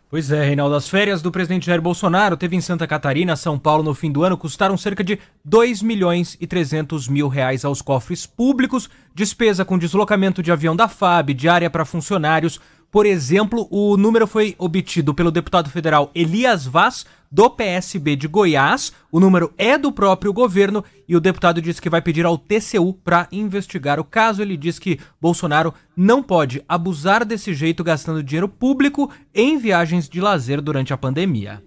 [0.10, 3.84] Pois é, Reinaldo, as férias do presidente Jair Bolsonaro teve em Santa Catarina, São Paulo
[3.84, 8.26] no fim do ano custaram cerca de 2 milhões e 300 mil reais aos cofres
[8.26, 12.62] públicos, despesa com deslocamento de avião da FAB, diária para funcionários,
[12.96, 18.94] por exemplo, o número foi obtido pelo deputado federal Elias Vaz, do PSB de Goiás.
[19.12, 22.94] O número é do próprio governo e o deputado disse que vai pedir ao TCU
[22.94, 24.42] para investigar o caso.
[24.42, 30.22] Ele diz que Bolsonaro não pode abusar desse jeito gastando dinheiro público em viagens de
[30.22, 31.62] lazer durante a pandemia.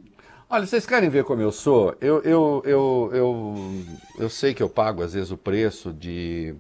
[0.49, 1.95] Olha, vocês querem ver como eu sou?
[2.01, 3.85] Eu, eu, eu, eu,
[4.19, 6.55] eu sei que eu pago às vezes o preço de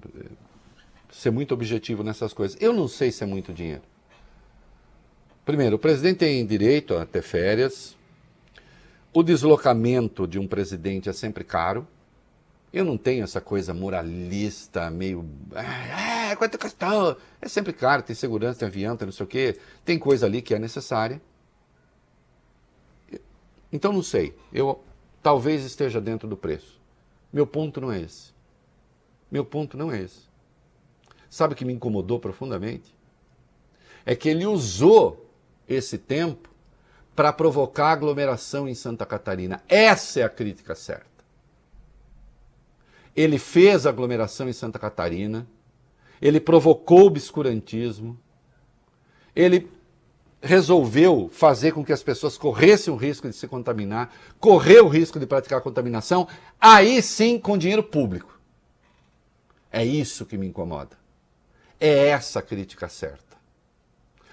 [1.10, 2.54] ser muito objetivo nessas coisas.
[2.60, 3.87] Eu não sei se é muito dinheiro.
[5.48, 7.96] Primeiro, o presidente tem direito a ter férias.
[9.14, 11.88] O deslocamento de um presidente é sempre caro.
[12.70, 15.26] Eu não tenho essa coisa moralista, meio.
[15.54, 17.16] Ah, quanto custou?
[17.40, 19.58] É sempre caro, tem segurança, tem avião, tem não sei o quê.
[19.86, 21.18] Tem coisa ali que é necessária.
[23.72, 24.36] Então não sei.
[24.52, 24.84] Eu
[25.22, 26.78] talvez esteja dentro do preço.
[27.32, 28.34] Meu ponto não é esse.
[29.30, 30.28] Meu ponto não é esse.
[31.30, 32.94] Sabe o que me incomodou profundamente?
[34.04, 35.24] É que ele usou
[35.68, 36.48] esse tempo
[37.14, 39.62] para provocar aglomeração em Santa Catarina.
[39.68, 41.06] Essa é a crítica certa.
[43.14, 45.46] Ele fez aglomeração em Santa Catarina,
[46.22, 48.18] ele provocou obscurantismo,
[49.34, 49.68] ele
[50.40, 55.18] resolveu fazer com que as pessoas corressem o risco de se contaminar, correr o risco
[55.18, 56.28] de praticar contaminação,
[56.60, 58.38] aí sim com dinheiro público.
[59.70, 60.96] É isso que me incomoda.
[61.80, 63.27] É essa a crítica certa.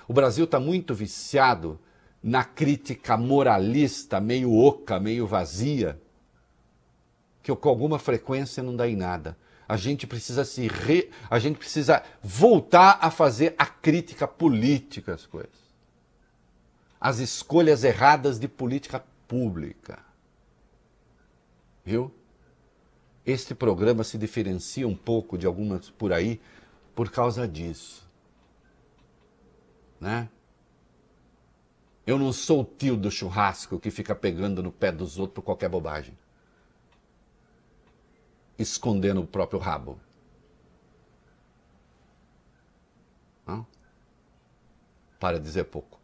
[0.07, 1.79] O Brasil está muito viciado
[2.21, 5.99] na crítica moralista, meio oca, meio vazia,
[7.43, 9.37] que com alguma frequência não dá em nada.
[9.67, 11.09] A gente precisa se re...
[11.29, 15.65] a gente precisa voltar a fazer a crítica política às coisas
[17.05, 19.99] as escolhas erradas de política pública.
[21.85, 22.11] Viu?
[23.23, 26.41] Este programa se diferencia um pouco de algumas por aí
[26.95, 28.04] por causa disso.
[29.99, 30.29] Né?
[32.05, 35.41] Eu não sou o tio do churrasco que fica pegando no pé dos outros por
[35.41, 36.17] qualquer bobagem.
[38.57, 39.99] Escondendo o próprio rabo.
[43.45, 43.65] Não?
[45.19, 45.99] Para dizer pouco.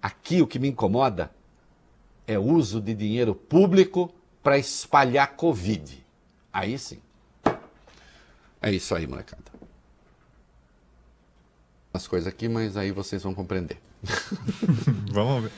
[0.00, 1.30] Aqui o que me incomoda
[2.26, 4.12] é o uso de dinheiro público
[4.42, 6.04] para espalhar Covid.
[6.52, 7.02] Aí sim.
[8.62, 9.55] É isso aí, molecada.
[11.96, 13.78] As coisas aqui, mas aí vocês vão compreender.
[15.10, 15.52] Vamos ver.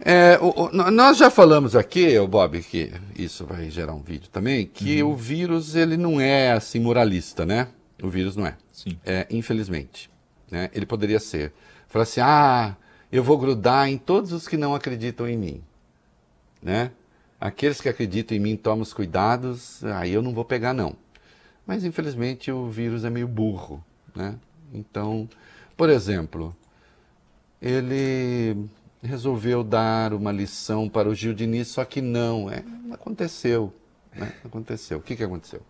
[0.00, 4.30] É, o, o, nós já falamos aqui, o Bob, que isso vai gerar um vídeo
[4.30, 5.12] também, que uhum.
[5.12, 7.68] o vírus ele não é assim moralista, né?
[8.02, 8.56] O vírus não é.
[8.72, 8.98] Sim.
[9.04, 10.10] É, infelizmente.
[10.50, 10.70] Né?
[10.72, 11.52] Ele poderia ser.
[11.88, 12.76] Falar assim, ah,
[13.10, 15.62] eu vou grudar em todos os que não acreditam em mim.
[16.62, 16.92] Né?
[17.40, 20.96] Aqueles que acreditam em mim tomam os cuidados, aí eu não vou pegar não.
[21.66, 23.84] Mas infelizmente o vírus é meio burro,
[24.14, 24.36] né?
[24.72, 25.28] Então,
[25.76, 26.54] por exemplo,
[27.60, 28.56] ele
[29.02, 33.72] resolveu dar uma lição para o Gil Diniz, só que não, é, aconteceu.
[34.14, 34.32] Né?
[34.44, 34.98] Aconteceu.
[34.98, 35.62] O que, que aconteceu?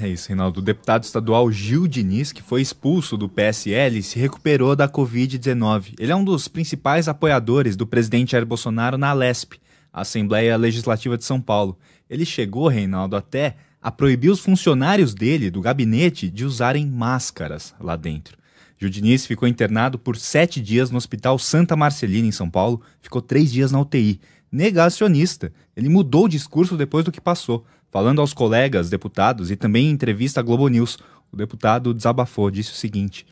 [0.00, 0.60] É isso, Reinaldo.
[0.60, 5.94] O deputado estadual Gil Diniz, que foi expulso do PSL, se recuperou da Covid-19.
[5.98, 9.54] Ele é um dos principais apoiadores do presidente Jair Bolsonaro na Alesp,
[9.92, 11.76] a Assembleia Legislativa de São Paulo.
[12.08, 17.96] Ele chegou, Reinaldo, até a proibir os funcionários dele, do gabinete, de usarem máscaras lá
[17.96, 18.38] dentro.
[18.78, 23.20] Gil Diniz ficou internado por sete dias no Hospital Santa Marcelina, em São Paulo, ficou
[23.20, 24.20] três dias na UTI.
[24.50, 25.52] Negacionista.
[25.76, 27.64] Ele mudou o discurso depois do que passou.
[27.90, 30.98] Falando aos colegas deputados e também em entrevista à Globo News,
[31.30, 33.26] o deputado desabafou, disse o seguinte: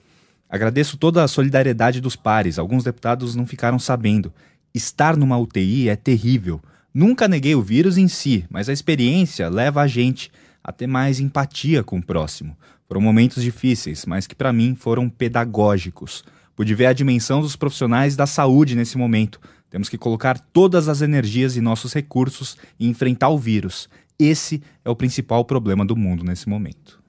[0.49, 4.33] Agradeço toda a solidariedade dos pares, alguns deputados não ficaram sabendo.
[4.75, 6.61] Estar numa UTI é terrível.
[6.93, 10.31] Nunca neguei o vírus em si, mas a experiência leva a gente
[10.63, 12.57] a ter mais empatia com o próximo.
[12.89, 16.25] Foram momentos difíceis, mas que para mim foram pedagógicos.
[16.57, 19.41] Pude ver a dimensão dos profissionais da saúde nesse momento.
[19.71, 23.89] Temos que colocar todas as energias e nossos recursos e enfrentar o vírus.
[24.19, 27.01] Esse é o principal problema do mundo nesse momento.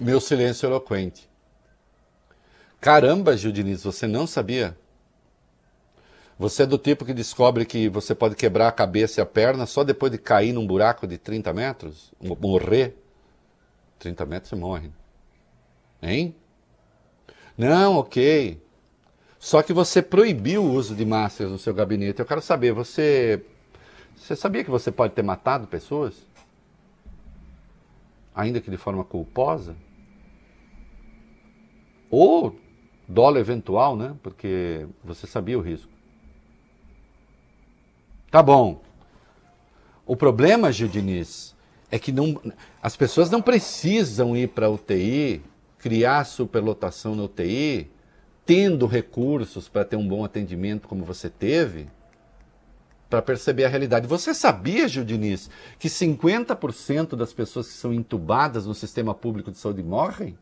[0.00, 1.35] Meu silêncio eloquente.
[2.80, 4.76] Caramba, Gil Diniz, você não sabia?
[6.38, 9.64] Você é do tipo que descobre que você pode quebrar a cabeça e a perna
[9.64, 12.12] só depois de cair num buraco de 30 metros?
[12.20, 12.94] Morrer?
[13.98, 14.90] 30 metros você morre.
[16.02, 16.34] Hein?
[17.56, 18.60] Não, ok.
[19.38, 22.20] Só que você proibiu o uso de máscaras no seu gabinete.
[22.20, 23.42] Eu quero saber, você.
[24.14, 26.26] Você sabia que você pode ter matado pessoas?
[28.34, 29.74] Ainda que de forma culposa?
[32.10, 32.54] Ou
[33.08, 34.14] dolo eventual, né?
[34.22, 35.90] Porque você sabia o risco.
[38.30, 38.82] Tá bom.
[40.04, 41.54] O problema, Gil Diniz,
[41.90, 42.40] é que não,
[42.82, 45.42] as pessoas não precisam ir para a UTI,
[45.78, 47.90] criar superlotação na UTI,
[48.44, 51.88] tendo recursos para ter um bom atendimento como você teve,
[53.08, 54.06] para perceber a realidade.
[54.06, 59.58] Você sabia, Gil Diniz, que 50% das pessoas que são entubadas no sistema público de
[59.58, 60.36] saúde morrem?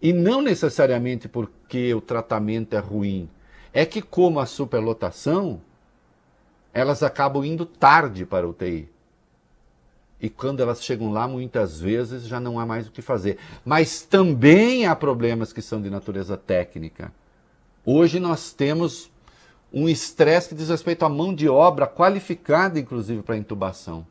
[0.00, 3.28] E não necessariamente porque o tratamento é ruim.
[3.72, 5.60] É que, como a superlotação,
[6.72, 8.88] elas acabam indo tarde para a UTI.
[10.20, 13.38] E quando elas chegam lá, muitas vezes já não há mais o que fazer.
[13.64, 17.12] Mas também há problemas que são de natureza técnica.
[17.84, 19.10] Hoje nós temos
[19.72, 24.06] um estresse que diz respeito à mão de obra qualificada, inclusive, para intubação.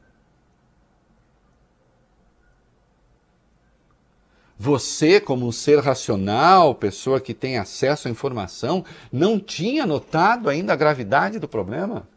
[4.57, 10.71] Você, como um ser racional, pessoa que tem acesso à informação, não tinha notado ainda
[10.71, 12.07] a gravidade do problema?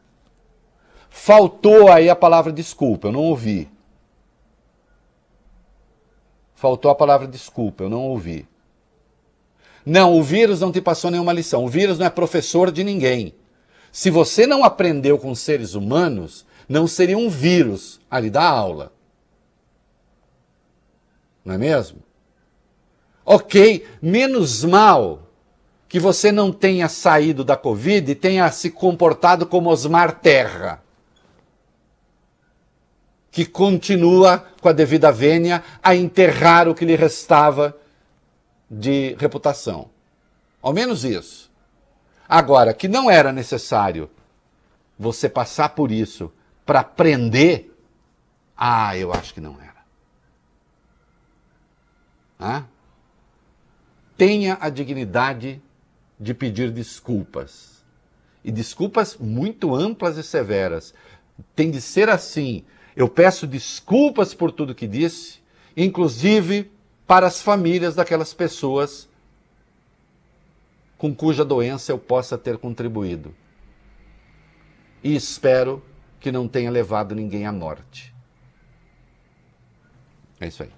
[1.10, 3.68] Faltou aí a palavra desculpa, eu não ouvi.
[6.54, 8.46] Faltou a palavra desculpa, eu não ouvi.
[9.84, 11.64] Não, o vírus não te passou nenhuma lição.
[11.64, 13.34] O vírus não é professor de ninguém.
[13.90, 18.92] Se você não aprendeu com seres humanos, não seria um vírus a lhe dar aula.
[21.44, 22.07] Não é mesmo?
[23.30, 25.28] Ok, menos mal
[25.86, 30.82] que você não tenha saído da Covid e tenha se comportado como Osmar Terra,
[33.30, 37.76] que continua com a devida vênia a enterrar o que lhe restava
[38.70, 39.90] de reputação.
[40.62, 41.50] Ao menos isso.
[42.26, 44.08] Agora, que não era necessário
[44.98, 46.32] você passar por isso
[46.64, 47.78] para aprender,
[48.56, 49.84] ah, eu acho que não era.
[52.40, 52.64] Ah?
[54.18, 55.62] Tenha a dignidade
[56.18, 57.84] de pedir desculpas.
[58.44, 60.92] E desculpas muito amplas e severas.
[61.54, 62.64] Tem de ser assim.
[62.96, 65.38] Eu peço desculpas por tudo que disse,
[65.76, 66.70] inclusive
[67.06, 69.08] para as famílias daquelas pessoas
[70.98, 73.32] com cuja doença eu possa ter contribuído.
[75.02, 75.80] E espero
[76.18, 78.12] que não tenha levado ninguém à morte.
[80.40, 80.77] É isso aí.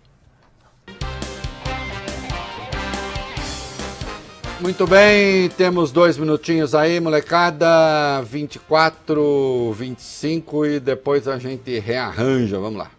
[4.61, 8.20] Muito bem, temos dois minutinhos aí, molecada.
[8.22, 12.58] 24, 25 e depois a gente rearranja.
[12.58, 12.90] Vamos lá.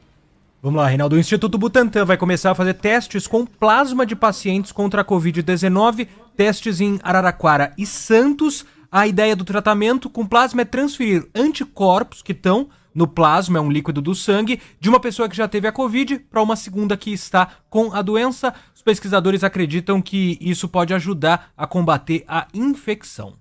[0.60, 1.16] Vamos lá, Reinaldo.
[1.16, 6.08] O Instituto Butantan vai começar a fazer testes com plasma de pacientes contra a Covid-19,
[6.36, 8.66] testes em Araraquara e Santos.
[8.92, 13.72] A ideia do tratamento com plasma é transferir anticorpos que estão no plasma, é um
[13.72, 17.12] líquido do sangue, de uma pessoa que já teve a Covid para uma segunda que
[17.12, 18.54] está com a doença.
[18.82, 23.36] Os pesquisadores acreditam que isso pode ajudar a combater a infecção.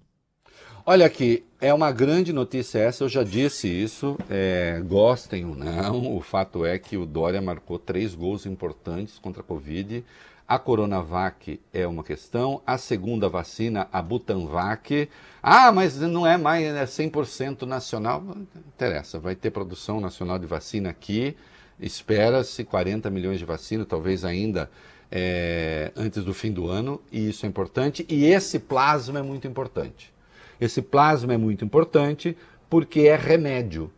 [0.84, 6.14] Olha aqui, é uma grande notícia essa, eu já disse isso, é, gostem ou não,
[6.14, 10.04] o fato é que o Dória marcou três gols importantes contra a Covid.
[10.46, 15.08] A Coronavac é uma questão, a segunda vacina, a Butanvac,
[15.42, 20.44] ah, mas não é mais é 100% nacional, não interessa, vai ter produção nacional de
[20.44, 21.34] vacina aqui,
[21.80, 24.68] espera-se 40 milhões de vacina, talvez ainda
[25.10, 29.46] é, antes do fim do ano, e isso é importante, e esse plasma é muito
[29.46, 30.12] importante.
[30.60, 32.36] Esse plasma é muito importante
[32.68, 33.90] porque é remédio.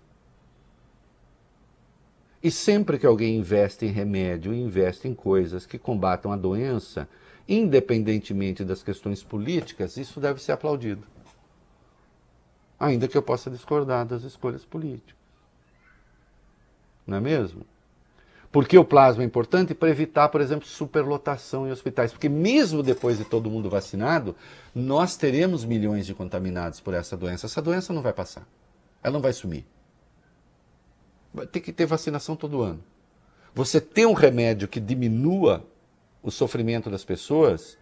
[2.43, 7.09] E sempre que alguém investe em remédio, investe em coisas que combatam a doença,
[7.49, 11.07] independentemente das questões políticas, isso deve ser aplaudido.
[12.81, 15.15] Ainda que eu possa discordar das escolhas políticas.
[17.07, 17.65] Não é mesmo?
[18.53, 22.13] Porque o plasma é importante para evitar, por exemplo, superlotação em hospitais.
[22.13, 24.37] Porque mesmo depois de todo mundo vacinado,
[24.75, 27.47] nós teremos milhões de contaminados por essa doença.
[27.47, 28.47] Essa doença não vai passar.
[29.03, 29.65] Ela não vai sumir.
[31.51, 32.85] Ter que ter vacinação todo ano.
[33.55, 35.65] Você ter um remédio que diminua
[36.23, 37.79] o sofrimento das pessoas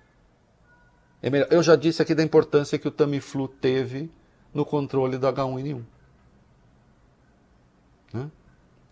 [1.20, 1.48] é melhor.
[1.50, 4.08] Eu já disse aqui da importância que o Tamiflu teve
[4.54, 5.82] no controle do H1N1.
[8.12, 8.30] Né?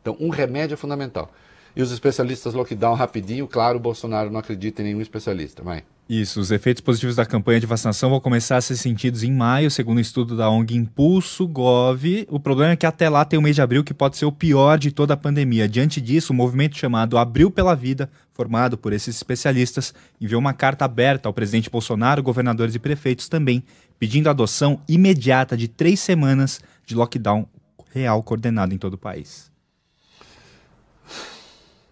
[0.02, 1.32] Então, um remédio é fundamental.
[1.78, 5.62] E os especialistas lockdown rapidinho, claro, o Bolsonaro não acredita em nenhum especialista.
[5.62, 5.84] Vai.
[6.08, 9.70] Isso, os efeitos positivos da campanha de vacinação vão começar a ser sentidos em maio,
[9.70, 12.26] segundo um estudo da ONG Impulso Gov.
[12.28, 14.32] O problema é que até lá tem o mês de abril que pode ser o
[14.32, 15.68] pior de toda a pandemia.
[15.68, 20.84] Diante disso, o movimento chamado Abril pela Vida, formado por esses especialistas, enviou uma carta
[20.84, 23.62] aberta ao presidente Bolsonaro, governadores e prefeitos também,
[24.00, 27.46] pedindo a adoção imediata de três semanas de lockdown
[27.94, 29.48] real coordenado em todo o país.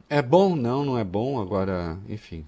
[0.09, 0.55] É bom?
[0.55, 1.41] Não, não é bom.
[1.41, 2.47] Agora, enfim.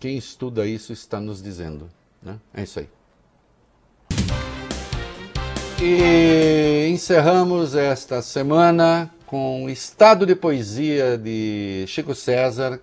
[0.00, 1.88] Quem estuda isso está nos dizendo.
[2.20, 2.38] Né?
[2.52, 2.88] É isso aí.
[5.80, 12.80] E encerramos esta semana com o Estado de Poesia de Chico César,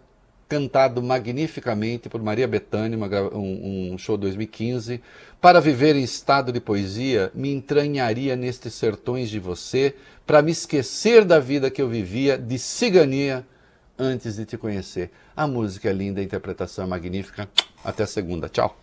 [0.53, 2.95] cantado magnificamente por Maria Bethânia,
[3.34, 5.01] um, um show 2015.
[5.41, 9.95] Para viver em estado de poesia, me entranharia nestes sertões de você,
[10.27, 13.43] para me esquecer da vida que eu vivia de cigania
[13.97, 15.09] antes de te conhecer.
[15.35, 17.49] A música é linda, a interpretação é magnífica.
[17.84, 18.47] Até segunda.
[18.47, 18.77] Tchau.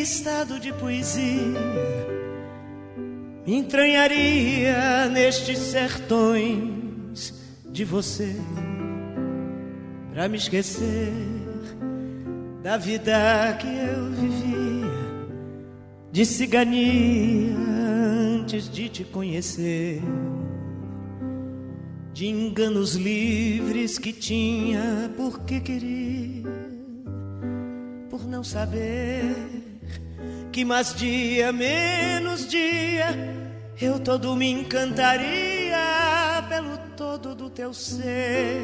[0.00, 1.60] Estado de poesia.
[3.46, 7.34] Me entranharia nestes sertões
[7.66, 8.34] de você
[10.12, 11.12] pra me esquecer
[12.62, 14.60] da vida que eu vivia
[16.12, 20.02] de cigania antes de te conhecer,
[22.12, 26.50] de enganos livres que tinha porque queria,
[28.10, 29.69] por não saber
[30.52, 33.06] que mais dia menos dia
[33.80, 35.76] eu todo me encantaria
[36.48, 38.62] pelo todo do teu ser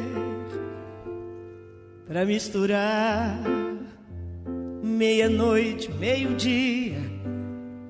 [2.07, 3.37] para misturar
[4.81, 6.97] meia-noite, meio-dia,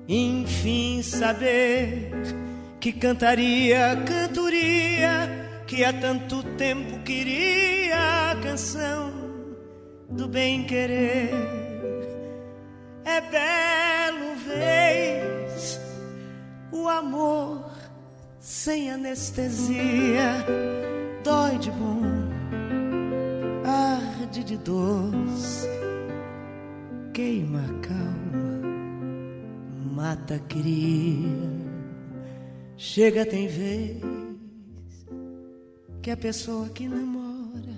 [0.08, 2.10] enfim saber
[2.80, 9.12] que cantaria, cantoria, que há tanto tempo queria a canção
[10.10, 11.67] do bem querer.
[13.08, 15.80] É belo vez
[16.70, 17.70] o amor
[18.38, 20.44] sem anestesia,
[21.24, 22.02] dói de bom,
[23.64, 25.66] arde de doce
[27.14, 28.60] queima calma,
[29.96, 31.48] mata cria.
[32.76, 34.02] Chega, tem vez
[36.02, 37.74] que a pessoa que namora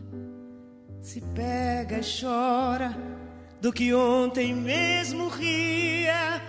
[1.01, 3.20] se pega e chora
[3.61, 6.43] do que ontem mesmo ria.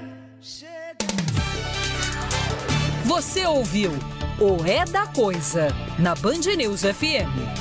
[3.06, 3.92] Você ouviu
[4.40, 5.68] o É da Coisa
[6.00, 7.60] na Band News FM.